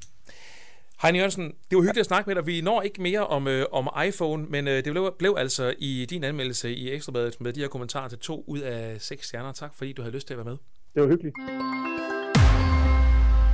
[1.01, 2.45] Heine Jørgensen, det var hyggeligt at snakke med dig.
[2.45, 6.05] Vi når ikke mere om, øh, om iPhone, men øh, det blev, blev altså i
[6.09, 9.51] din anmeldelse i Ekstrabladet med de her kommentarer til to ud af seks stjerner.
[9.51, 10.57] Tak fordi du havde lyst til at være med.
[10.93, 11.35] Det var hyggeligt.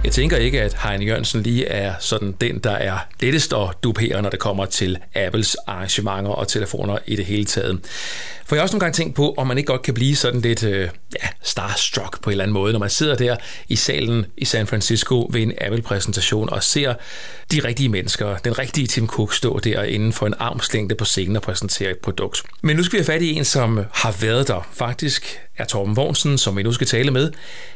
[0.07, 4.21] Jeg tænker ikke, at Heine Jørgensen lige er sådan den, der er lettest at dupere,
[4.21, 7.79] når det kommer til Apples arrangementer og telefoner i det hele taget.
[8.45, 10.41] For jeg har også nogle gange tænkt på, om man ikke godt kan blive sådan
[10.41, 10.89] lidt øh,
[11.23, 13.35] ja, starstruck på en eller anden måde, når man sidder der
[13.67, 16.93] i salen i San Francisco ved en Apple-præsentation og ser
[17.51, 21.35] de rigtige mennesker, den rigtige Tim Cook stå der inden for en armslængde på scenen
[21.35, 22.43] og præsentere et produkt.
[22.61, 24.67] Men nu skal vi have fat i en, som har været der.
[24.73, 27.31] Faktisk er Torben Vognsen, som vi nu skal tale med,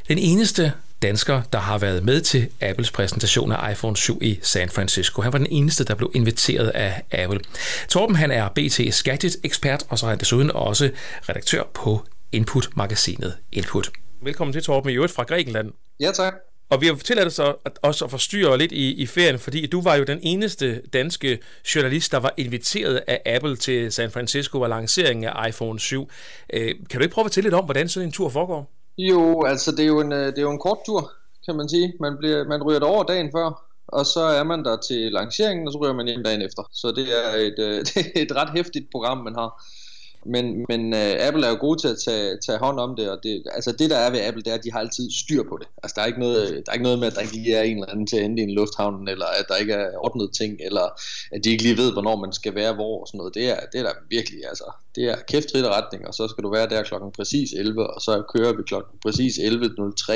[0.08, 4.70] den eneste dansker, der har været med til Apples præsentation af iPhone 7 i San
[4.70, 5.22] Francisco.
[5.22, 7.40] Han var den eneste, der blev inviteret af Apple.
[7.90, 10.90] Torben han er BT's gadget-ekspert, og så er han desuden også
[11.30, 13.92] redaktør på Input-magasinet Input.
[14.24, 15.72] Velkommen til Torben i øvrigt fra Grækenland.
[16.00, 16.34] Ja, tak.
[16.70, 19.82] Og vi har tilladt os at, også at forstyrre lidt i, i ferien, fordi du
[19.82, 21.40] var jo den eneste danske
[21.76, 26.10] journalist, der var inviteret af Apple til San Francisco og lanceringen af iPhone 7.
[26.54, 28.81] Øh, kan du ikke prøve at fortælle lidt om, hvordan sådan en tur foregår?
[29.10, 31.12] Jo, altså det er jo en, øh, det er jo en kort tur,
[31.46, 31.94] kan man sige.
[32.00, 33.48] Man, bliver, man ryger over dagen før,
[33.88, 36.64] og så er man der til lanceringen, og så ryger man hjem dagen efter.
[36.72, 39.50] Så det er et, øh, det er et ret hæftigt program, man har.
[40.26, 43.20] Men, men uh, Apple er jo gode til at tage, tage hånd om det, og
[43.24, 45.58] det, altså det der er ved Apple, det er, at de har altid styr på
[45.62, 45.68] det.
[45.84, 47.62] Altså der er ikke noget, der er ikke noget med, at der ikke lige er
[47.64, 50.30] en eller anden til at hente i en lufthavn, eller at der ikke er ordnet
[50.34, 50.86] ting, eller
[51.32, 53.36] at de ikke lige ved, hvornår man skal være hvor og sådan noget.
[53.36, 56.52] Det er, det er der virkelig, altså, det er kæftrit retning, og så skal du
[56.52, 60.14] være der klokken præcis 11, og så kører vi klokken præcis 11.03.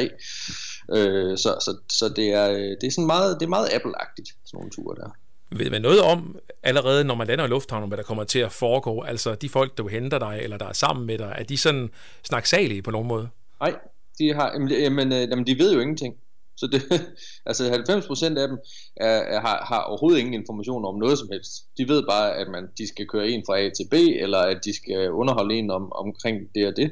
[0.98, 4.30] Øh, så så, så det, er, øh, det er sådan meget, det er meget Apple-agtigt,
[4.46, 5.10] sådan nogle ture der.
[5.58, 8.52] Ved man noget om allerede, når man lander i lufthavnen, hvad der kommer til at
[8.52, 9.02] foregå?
[9.02, 11.90] Altså de folk, der henter dig, eller der er sammen med dig, er de sådan
[12.24, 13.30] snaksalige på nogen måde?
[13.60, 13.76] Nej,
[14.20, 16.16] de har, jamen, jamen, øh, jamen, de ved jo ingenting.
[16.58, 16.82] Så det,
[17.50, 18.58] altså 90% af dem
[18.96, 21.52] er, er, har, har overhovedet ingen information om noget som helst.
[21.78, 24.60] De ved bare, at man, de skal køre en fra A til B, eller at
[24.66, 26.92] de skal underholde en om, omkring det og det.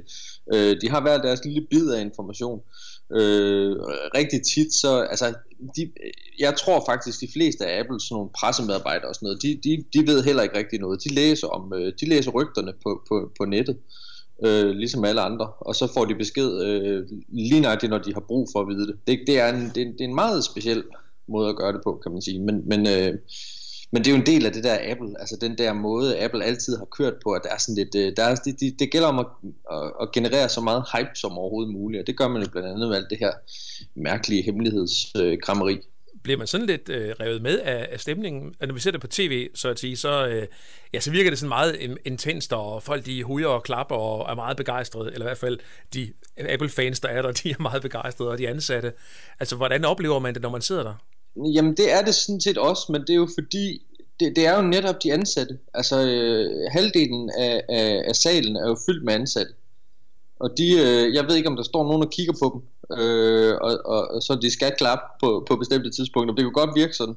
[0.53, 2.59] Øh, de har hver deres lille bid af information.
[2.59, 3.75] Øh, Øh,
[4.17, 5.33] rigtig tit, så altså,
[5.75, 5.91] de,
[6.39, 9.83] jeg tror faktisk, de fleste af Apples sådan nogle pressemedarbejdere og sådan noget, de, de,
[9.93, 11.03] de ved heller ikke rigtig noget.
[11.03, 13.77] De læser om, øh, de læser rygterne på, på, på nettet
[14.45, 18.23] øh, ligesom alle andre, og så får de besked øh, lige nøjagtigt, når de har
[18.27, 18.95] brug for at vide det.
[19.07, 20.83] Det, det, er, en, det, det er en meget speciel
[21.27, 23.13] måde at gøre det på, kan man sige, men, men, øh,
[23.93, 26.43] men det er jo en del af det der Apple, altså den der måde, Apple
[26.43, 28.91] altid har kørt på, at der er sådan lidt, øh, der er, det, det, det
[28.91, 29.25] gælder om at,
[29.71, 32.69] at, at generere så meget hype som overhovedet muligt, og det gør man jo blandt
[32.69, 33.31] andet med alt det her
[33.95, 35.73] mærkelige hemmelighedskrammeri.
[35.73, 35.81] Øh,
[36.23, 38.55] bliver man sådan lidt øh, revet med af, af stemningen.
[38.61, 40.47] Og når vi ser det på tv, så at sige, så, øh,
[40.93, 44.35] ja, så virker det sådan meget intenst, og folk de hujer og klapper og er
[44.35, 45.59] meget begejstrede, eller i hvert fald
[45.93, 48.93] de Apple-fans, der er der, de er meget begejstrede, og de ansatte.
[49.39, 50.95] Altså, hvordan oplever man det, når man sidder der?
[51.35, 53.81] Jamen, det er det sådan set også, men det er jo fordi,
[54.19, 55.59] det, det er jo netop de ansatte.
[55.73, 59.53] Altså, øh, halvdelen af, af, af salen er jo fyldt med ansatte.
[60.39, 62.61] Og de, øh, jeg ved ikke, om der står nogen og kigger på dem,
[62.97, 66.35] øh, og, og, og så de skal klappe på, på bestemte tidspunkter.
[66.35, 67.15] Det kan godt virke sådan.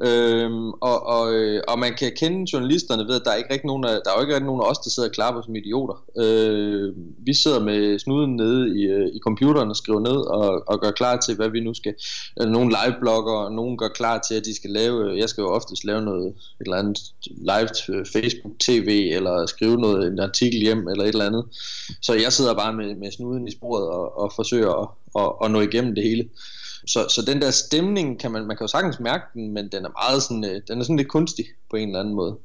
[0.00, 3.66] Øhm, og, og, øh, og man kan kende journalisterne ved, at der er ikke rigtig
[3.66, 5.56] nogen af, der er jo ikke rigtig nogen af os, der sidder og klapper som
[5.56, 6.04] idioter.
[6.22, 10.80] Øh, vi sidder med snuden nede i, øh, i computeren og skriver ned og, og
[10.80, 11.94] gør klar til, hvad vi nu skal.
[12.36, 15.84] Nogle liveblogger, og nogen gør klar til, at de skal lave, jeg skal jo oftest
[15.84, 21.04] lave noget, et eller andet live Facebook TV, eller skrive noget, en artikel hjem, eller
[21.04, 21.44] et eller andet.
[22.02, 24.88] Så jeg sidder bare med, med snuden i sporet og, og forsøger at,
[25.22, 26.28] at, at nå igennem det hele.
[26.86, 29.84] Så, så den der stemning, kan man, man kan jo sagtens mærke den, men den
[29.84, 32.36] er meget sådan, øh, den er sådan lidt kunstig på en eller anden måde.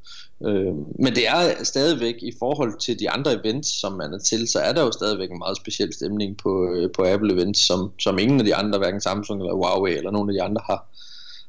[0.46, 0.74] Øh,
[1.04, 4.60] men det er stadigvæk i forhold til de andre events, som man er til, så
[4.60, 8.20] er der jo stadigvæk en meget speciel stemning på, øh, på Apple events, som, som
[8.20, 10.90] ingen af de andre, hverken Samsung eller Huawei eller nogen af de andre har,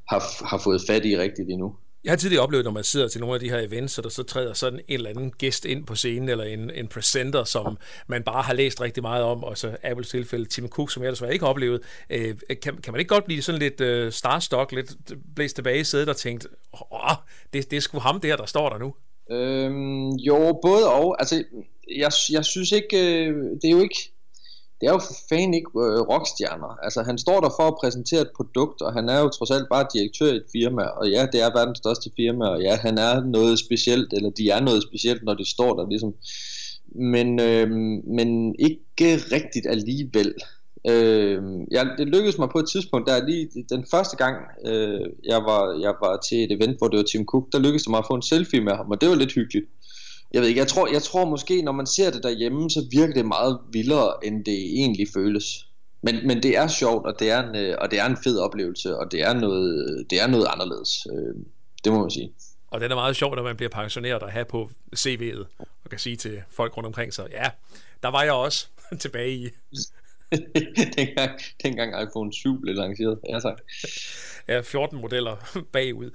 [0.09, 1.75] har, har fået fat i rigtigt endnu.
[2.09, 4.11] Jeg har tidligere oplevet, når man sidder til nogle af de her events, og der
[4.11, 7.79] så træder sådan en eller anden gæst ind på scenen, eller en, en presenter, som
[8.07, 11.13] man bare har læst rigtig meget om, og så Apples tilfælde Tim Cook, som jeg
[11.13, 11.81] desværre ikke har oplevet.
[12.11, 14.97] Øh, kan, kan man ikke godt blive sådan lidt øh, starstruck, lidt
[15.37, 16.47] blæst tilbage i sædet og tænkt,
[16.93, 17.11] åh,
[17.53, 18.95] det, det er sgu ham der, der står der nu?
[19.31, 21.17] Øhm, jo, både og.
[21.19, 21.45] Altså,
[21.97, 24.13] jeg, jeg synes ikke, øh, det er jo ikke
[24.81, 26.73] det er jo for fanden ikke øh, rockstjerner.
[26.83, 29.69] Altså, han står der for at præsentere et produkt, og han er jo trods alt
[29.71, 32.99] bare direktør i et firma, og ja, det er verdens største firma, og ja, han
[32.99, 36.15] er noget specielt, eller de er noget specielt, når de står der ligesom.
[37.15, 37.71] Men, øh,
[38.19, 40.35] men ikke rigtigt alligevel.
[40.89, 44.37] Øh, jeg, det lykkedes mig på et tidspunkt, der lige den første gang,
[44.67, 47.83] øh, jeg, var, jeg var til et event, hvor det var Tim Cook, der lykkedes
[47.83, 49.67] det mig at få en selfie med ham, og det var lidt hyggeligt
[50.33, 53.15] jeg ved ikke, jeg tror, jeg tror måske, når man ser det derhjemme, så virker
[53.15, 55.67] det meget vildere, end det egentlig føles.
[56.03, 58.39] Men, men det er sjovt, og det er, en, øh, og det er en fed
[58.39, 61.07] oplevelse, og det er noget, det er noget anderledes.
[61.13, 61.35] Øh,
[61.85, 62.33] det må man sige.
[62.71, 65.45] Og det er meget sjovt, når man bliver pensioneret og have på CV'et,
[65.85, 67.51] og kan sige til folk rundt omkring sig, ja,
[68.03, 68.67] der var jeg også
[69.01, 69.49] tilbage i
[70.97, 71.31] dengang,
[71.63, 73.19] dengang iPhone 7 blev lanceret.
[73.29, 73.59] Ja, tak.
[74.49, 75.37] Ja, 14 modeller
[75.73, 76.11] bagud.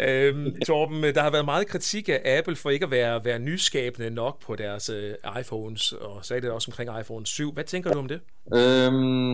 [0.00, 4.10] øhm, Torben, der har været meget kritik af Apple for ikke at være, være nyskabende
[4.10, 7.52] nok på deres uh, iPhones, og sagde det også omkring iPhone 7.
[7.52, 8.20] Hvad tænker du om det?
[8.54, 9.30] Øhm,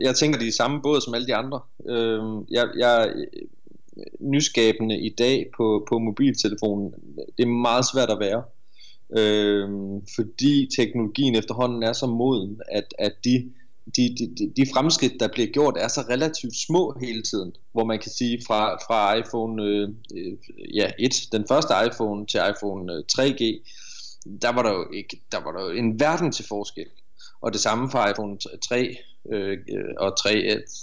[0.00, 1.60] jeg tænker, de er i samme båd som alle de andre.
[1.88, 3.14] Øhm, jeg, jeg,
[4.20, 6.94] nyskabende i dag på, på mobiltelefonen,
[7.36, 8.42] det er meget svært at være
[9.18, 9.68] øh,
[10.16, 13.52] fordi teknologien efterhånden er så moden, at, at de,
[13.96, 17.98] de, de, de fremskridt, der bliver gjort, er så relativt små hele tiden, hvor man
[17.98, 20.32] kan sige fra, fra iPhone øh, øh
[20.74, 23.42] ja, 1, den første iPhone til iPhone øh, 3G,
[24.42, 26.86] der var der jo ikke, der var der jo en verden til forskel.
[27.40, 28.96] Og det samme fra iPhone 3
[29.32, 30.30] øh, øh, og 3,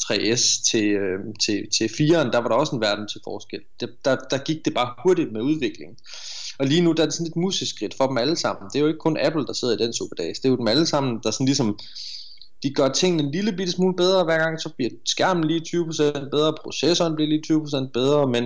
[0.04, 3.62] 3S til, øh, til, til 4'eren, der var der også en verden til forskel.
[3.80, 5.98] Det, der, der gik det bare hurtigt med udviklingen.
[6.62, 8.70] Og lige nu der er det sådan et museskridt for dem alle sammen.
[8.70, 10.40] Det er jo ikke kun Apple, der sidder i den superdags.
[10.40, 11.80] Det er jo dem alle sammen, der sådan ligesom
[12.64, 16.30] de gør tingene en lille bitte smule bedre hver gang, så bliver skærmen lige 20%
[16.30, 18.44] bedre, processoren bliver lige 20% bedre, men,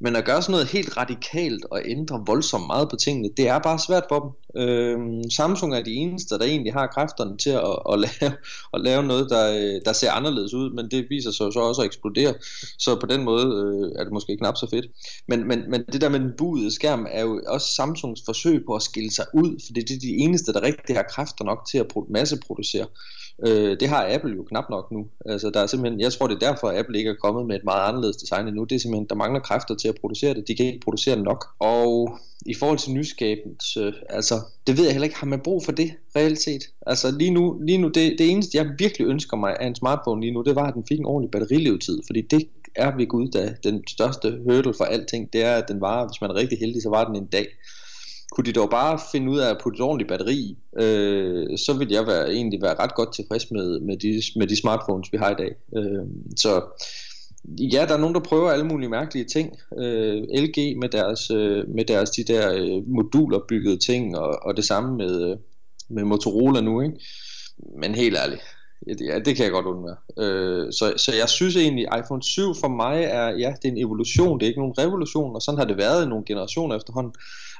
[0.00, 3.58] men at gøre sådan noget helt radikalt og ændre voldsomt meget på tingene, det er
[3.58, 4.62] bare svært for dem.
[4.62, 4.98] Øh,
[5.36, 8.32] Samsung er de eneste, der egentlig har kræfterne til at, at, lave,
[8.74, 11.82] at lave noget, der, øh, der ser anderledes ud, men det viser sig så også
[11.82, 12.34] at eksplodere.
[12.78, 14.86] Så på den måde øh, er det måske knap så fedt.
[15.28, 18.74] Men, men, men det der med den buede skærm er jo også Samsungs forsøg på
[18.74, 21.78] at skille sig ud, for det er de eneste, der rigtig har kræfter nok til
[21.78, 22.86] at masseproducere.
[23.46, 25.06] Øh, det har Apple jo knap nok nu.
[25.26, 27.56] Altså, der er simpelthen, jeg tror, det er derfor, at Apple ikke er kommet med
[27.56, 28.64] et meget anderledes design endnu.
[28.64, 30.48] Det er simpelthen, der mangler kræfter til at producere det.
[30.48, 31.46] De kan ikke producere nok.
[31.58, 34.34] Og i forhold til nyskabelse, altså,
[34.66, 36.62] det ved jeg heller ikke, har man brug for det reelt set?
[36.86, 40.20] Altså lige nu, lige nu det, det eneste, jeg virkelig ønsker mig af en smartphone
[40.20, 43.28] lige nu, det var, at den fik en ordentlig batterilevetid, fordi det er ved gud
[43.28, 46.58] da den største hurdle for alting, det er, at den varer, hvis man er rigtig
[46.58, 47.46] heldig, så var den en dag
[48.34, 51.76] kunne de dog bare finde ud af at putte et ordentligt batteri i, øh, så
[51.78, 55.18] ville jeg være, egentlig være ret godt tilfreds med, med, de, med de smartphones, vi
[55.18, 55.52] har i dag.
[55.76, 56.04] Øh,
[56.36, 56.62] så
[57.72, 59.56] ja, der er nogen, der prøver alle mulige mærkelige ting.
[59.78, 64.64] Øh, LG med deres, øh, med deres de der øh, moduler ting, og, og det
[64.64, 65.36] samme med, øh,
[65.90, 66.96] med Motorola nu, ikke?
[67.80, 68.42] Men helt ærligt,
[68.86, 69.96] ja, det kan jeg godt undvære.
[70.18, 73.86] Øh, så, så jeg synes egentlig, iPhone 7 for mig er, ja, det er en
[73.86, 77.14] evolution, det er ikke nogen revolution, og sådan har det været i nogle generationer efterhånden.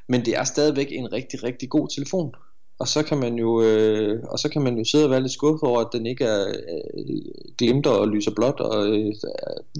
[0.08, 2.34] Men det er stadigvæk en rigtig, rigtig god telefon.
[2.78, 5.32] Og så kan man jo, øh, og så kan man jo sidde og være lidt
[5.32, 7.16] skuffet over, at den ikke er øh,
[7.58, 9.14] glimter og lyser blåt, og øh,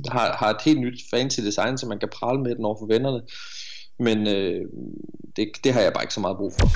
[0.09, 2.87] har, har et helt nyt fancy design, så man kan prale med den over for
[2.87, 3.23] vennerne.
[3.99, 4.65] Men øh,
[5.37, 6.67] det, det har jeg bare ikke så meget brug for.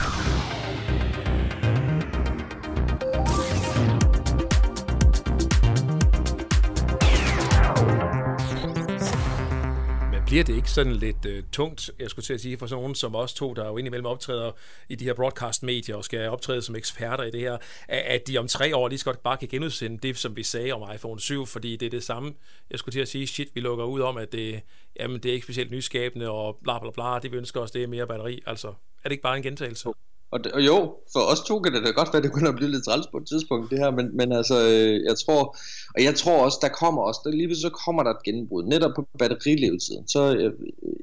[10.28, 12.94] Bliver det ikke sådan lidt øh, tungt, jeg skulle til at sige, for sådan nogen
[12.94, 14.52] som os to, der jo indimellem optræder
[14.88, 18.48] i de her broadcast-medier og skal optræde som eksperter i det her, at de om
[18.48, 21.46] tre år lige så godt bare kan genudsende det, som vi sagde om iPhone 7,
[21.46, 22.34] fordi det er det samme,
[22.70, 24.60] jeg skulle til at sige, shit, vi lukker ud om, at det,
[25.00, 27.82] jamen, det er ikke specielt nyskabende og bla bla bla, det vi ønsker os, det
[27.82, 29.88] er mere batteri, altså er det ikke bare en gentagelse?
[30.30, 30.76] Og, det, og jo,
[31.12, 33.26] for os to kan det da godt være, det kunne blive lidt træls på et
[33.28, 35.42] tidspunkt, det her, men, men altså, øh, jeg tror,
[35.94, 38.92] og jeg tror også, der kommer også, der lige så kommer der et gennembrud, netop
[38.96, 40.08] på batterilevetiden.
[40.08, 40.52] Så jeg, øh,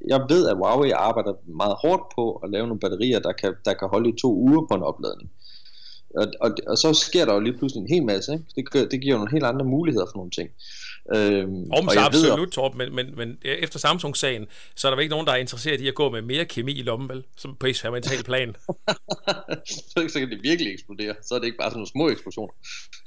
[0.07, 3.73] jeg ved, at Huawei arbejder meget hårdt på at lave nogle batterier, der kan, der
[3.73, 5.29] kan holde i to uger på en opladning.
[6.15, 8.79] Og, og, og så sker der jo lige pludselig en hel masse, ikke?
[8.79, 10.49] Det, det giver jo nogle helt andre muligheder for nogle ting.
[11.13, 15.11] Øhm, Om, jeg absolut, ved, men, men, men efter Samsung-sagen, så er der vel ikke
[15.11, 17.23] nogen, der er interesseret i at gå med mere kemi i lommen, vel?
[17.37, 18.55] Som på eksperimental plan.
[19.91, 21.15] så, så kan det virkelig eksplodere.
[21.21, 22.53] Så er det ikke bare sådan nogle små eksplosioner.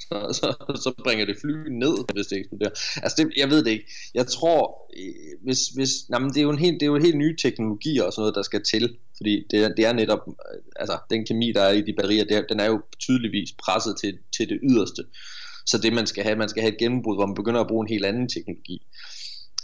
[0.08, 2.70] Så, så, så bringer det fly ned, hvis det eksploderer.
[3.02, 3.86] Altså, det, jeg ved det ikke.
[4.14, 4.92] Jeg tror,
[5.44, 8.02] hvis, hvis, nej, men det, er jo en helt, det er jo helt nye teknologier
[8.02, 8.96] og sådan noget, der skal til.
[9.16, 10.20] Fordi det, det er netop,
[10.76, 14.18] altså den kemi, der er i de batterier, det, den er jo tydeligvis presset til,
[14.36, 15.04] til det yderste.
[15.70, 17.84] Så det man skal have, man skal have et gennembrud, hvor man begynder at bruge
[17.84, 18.86] en helt anden teknologi.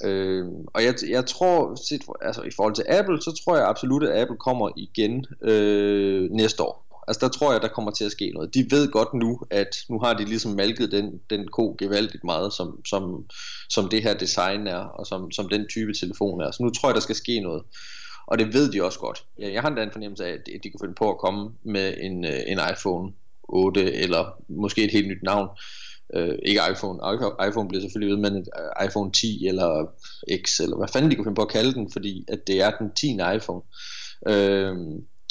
[0.05, 4.05] Øh, og jeg, jeg tror, set, altså i forhold til Apple, så tror jeg absolut,
[4.05, 6.85] at Apple kommer igen øh, næste år.
[7.09, 8.55] Altså der tror jeg, der kommer til at ske noget.
[8.55, 12.53] De ved godt nu, at nu har de ligesom malket den, den ko gevaldigt meget,
[12.53, 13.25] som, som,
[13.69, 16.51] som det her design er, og som, som den type telefon er.
[16.51, 17.62] Så nu tror jeg, der skal ske noget.
[18.27, 19.25] Og det ved de også godt.
[19.38, 21.95] Jeg, jeg har endda en fornemmelse af, at de kunne finde på at komme med
[22.01, 23.12] en, øh, en iPhone
[23.49, 25.84] 8, eller måske et helt nyt navn, øh,
[26.43, 26.99] ikke iPhone,
[27.49, 29.87] iPhone bliver selvfølgelig men øh, iPhone 10 eller
[30.45, 32.71] X, eller hvad fanden de kunne finde på at kalde den, fordi at det er
[32.71, 33.12] den 10.
[33.37, 33.62] iPhone.
[34.29, 34.77] Øh,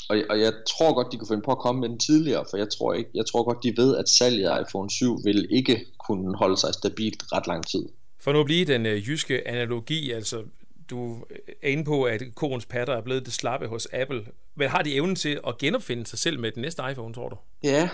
[0.09, 2.57] og, og jeg tror godt, de kunne finde på at komme med den tidligere, for
[2.57, 5.85] jeg tror, ikke, jeg tror godt, de ved, at salget af iPhone 7 vil ikke
[6.07, 7.85] kunne holde sig stabilt ret lang tid.
[8.19, 10.43] For nu at blive den øh, jyske analogi, altså
[10.89, 11.15] du
[11.61, 14.25] er inde på, at korens patter er blevet det slappe hos Apple.
[14.55, 17.35] Men har de evnen til at genopfinde sig selv med den næste iPhone, tror du?
[17.63, 17.89] Ja,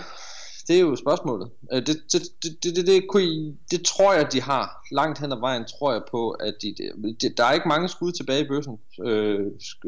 [0.70, 1.50] det er jo spørgsmålet.
[1.72, 4.66] Øh, det, det, det, det, det, det, kunne, det tror jeg, de har.
[4.92, 6.74] Langt hen ad vejen tror jeg på, at de,
[7.20, 9.40] de, der er ikke mange skud tilbage i bøssen, øh,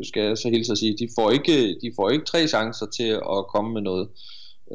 [0.02, 0.96] skal jeg så hilse at sige.
[0.98, 4.08] De får, ikke, de får ikke tre chancer til at komme med noget,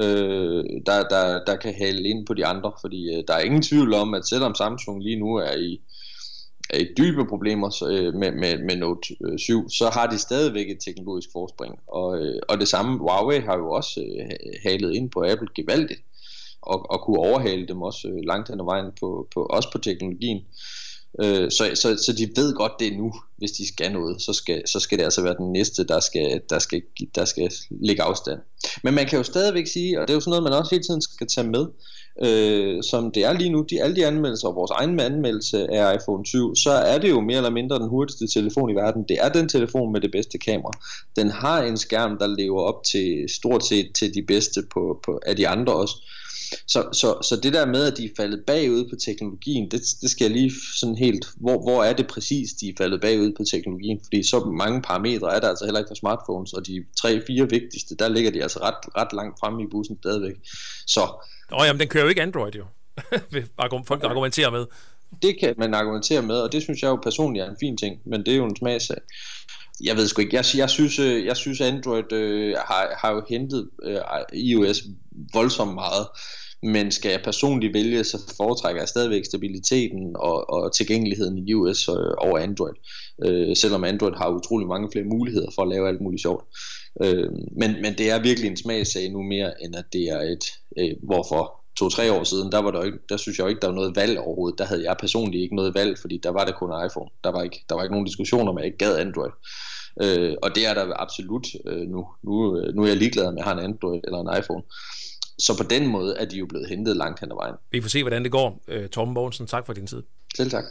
[0.02, 2.72] øh, der, der, der kan hale ind på de andre.
[2.82, 5.82] Fordi øh, der er ingen tvivl om, at selvom Samsung lige nu er i
[6.98, 11.30] dybe problemer øh, med, med, med Note øh, 7, så har de stadigvæk et teknologisk
[11.32, 11.80] forspring.
[11.88, 14.30] Og, øh, og det samme, Huawei har jo også øh,
[14.64, 16.02] halet ind på Apple gevaldigt,
[16.62, 19.78] og, og kunne overhale dem også øh, langt hen ad vejen, på, på, også på
[19.78, 20.42] teknologien.
[21.24, 24.68] Øh, så, så, så de ved godt det nu, hvis de skal noget, så skal,
[24.68, 26.82] så skal det altså være den næste, der skal, der, skal,
[27.16, 28.40] der skal ligge afstand.
[28.84, 30.84] Men man kan jo stadigvæk sige, og det er jo sådan noget, man også hele
[30.84, 34.48] tiden skal tage med, øh, øh, som det er lige nu, de, alle de anmeldelser,
[34.48, 37.90] og vores egen anmeldelse af iPhone 7, så er det jo mere eller mindre den
[37.90, 39.06] hurtigste telefon i verden.
[39.10, 40.72] Det er den telefon med det bedste kamera.
[41.16, 45.20] Den har en skærm, der lever op til stort set til de bedste på, på,
[45.26, 45.96] af de andre også.
[46.68, 50.10] Så, så, så det der med, at de er faldet bagud på teknologien, det, det
[50.12, 53.44] skal jeg lige sådan helt, hvor, hvor er det præcis, de er faldet bagud på
[53.52, 54.00] teknologien?
[54.04, 57.96] Fordi så mange parametre er der altså heller ikke for smartphones, og de tre-fire vigtigste,
[57.96, 60.36] der ligger de altså ret, ret langt fremme i bussen stadigvæk.
[60.88, 61.26] Så...
[61.52, 62.66] Nå jamen, den kører jo ikke Android jo.
[63.88, 64.66] folk argumenterer med.
[65.22, 68.00] Det kan man argumentere med, og det synes jeg jo personligt er en fin ting,
[68.06, 68.98] men det er jo en smagsag
[69.84, 73.24] jeg ved sgu ikke, jeg, jeg, synes, øh, jeg synes Android øh, har, har jo
[73.30, 73.98] hentet øh,
[74.34, 74.84] iOS
[75.34, 76.08] voldsomt meget,
[76.64, 81.90] men skal jeg personligt vælge, så foretrækker jeg stadigvæk stabiliteten og, og tilgængeligheden i iOS
[81.90, 82.74] øh, over Android,
[83.26, 86.46] øh, selvom Android har utrolig mange flere muligheder for at lave alt muligt sjovt.
[87.04, 90.46] Øh, men, men det er virkelig en smagsag nu mere, end at det er et,
[90.78, 93.68] øh, hvorfor to-tre år siden, der, var der, ikke, der synes jeg jo ikke, der
[93.68, 94.60] var noget valg overhovedet.
[94.60, 97.10] Der havde jeg personligt ikke noget valg, fordi der var der kun iPhone.
[97.24, 99.32] Der var ikke, der var ikke nogen diskussion om, at jeg ikke gad Android.
[100.02, 102.08] Øh, og det er der absolut øh, nu.
[102.24, 104.64] Nu, øh, nu er jeg ligeglad med, at jeg har en Android eller en iPhone.
[105.40, 107.56] Så på den måde er de jo blevet hentet langt hen ad vejen.
[107.72, 108.64] Vi får se, hvordan det går.
[108.68, 110.04] Øh, Torben Borgensen, tak for din tid.
[110.36, 110.64] Selv tak.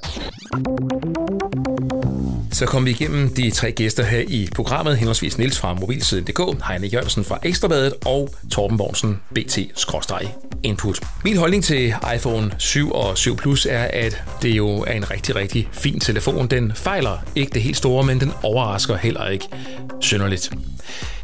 [2.53, 6.87] Så kom vi igennem de tre gæster her i programmet, henholdsvis Nils fra mobilsiden.dk, Heine
[6.87, 11.01] Jørgensen fra Ekstrabladet og Torben Borgsen, BT-Input.
[11.25, 15.37] Min holdning til iPhone 7 og 7 Plus er, at det jo er en rigtig,
[15.37, 16.47] rigtig fin telefon.
[16.47, 19.49] Den fejler ikke det helt store, men den overrasker heller ikke
[20.01, 20.51] synderligt.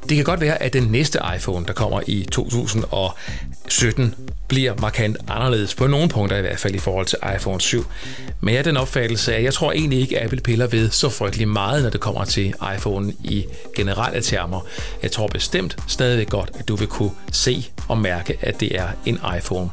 [0.08, 4.14] Det kan godt være, at den næste iPhone, der kommer i 2017,
[4.48, 7.86] bliver markant anderledes, på nogle punkter i hvert fald i forhold til iPhone 7.
[8.40, 11.08] Men jeg er den opfattelse, at jeg tror egentlig ikke, at Apple piller ved så
[11.08, 13.44] frygtelig meget, når det kommer til iPhone i
[13.76, 14.66] generelle termer.
[15.02, 18.88] Jeg tror bestemt stadigvæk godt, at du vil kunne se og mærke, at det er
[19.06, 19.70] en iPhone.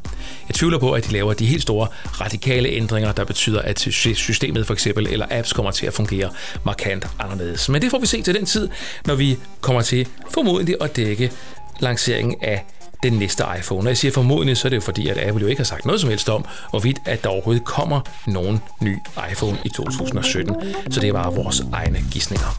[0.48, 1.88] Jeg tvivler på, at de laver de helt store
[2.22, 6.30] radikale ændringer, der betyder, at systemet for eksempel eller apps kommer til at fungere
[6.66, 7.70] markant anderledes.
[7.70, 8.70] Men det får vi se til den tid,
[9.06, 11.32] når vi kommer kommer til formodentlig at dække
[11.80, 12.66] lanceringen af
[13.04, 13.82] den næste iPhone.
[13.82, 15.86] Og jeg siger formodentlig, så er det jo fordi, at Apple jo ikke har sagt
[15.86, 18.98] noget som helst om, hvorvidt at der overhovedet kommer nogen ny
[19.32, 20.56] iPhone i 2017.
[20.92, 22.58] Så det er bare vores egne gissninger.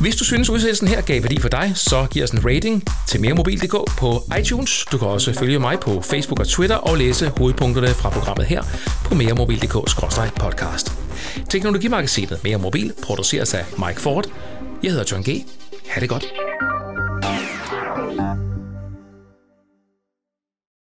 [0.00, 3.20] Hvis du synes, udsendelsen her gav værdi for dig, så giv os en rating til
[3.20, 4.84] meremobil.dk på iTunes.
[4.92, 8.62] Du kan også følge mig på Facebook og Twitter og læse hovedpunkterne fra programmet her
[9.04, 10.92] på meremobil.dk-podcast.
[11.50, 14.26] Teknologimagasinet Mere Mobil produceres af Mike Ford.
[14.82, 15.46] Jeg hedder John G.
[15.90, 16.24] Ha' det godt.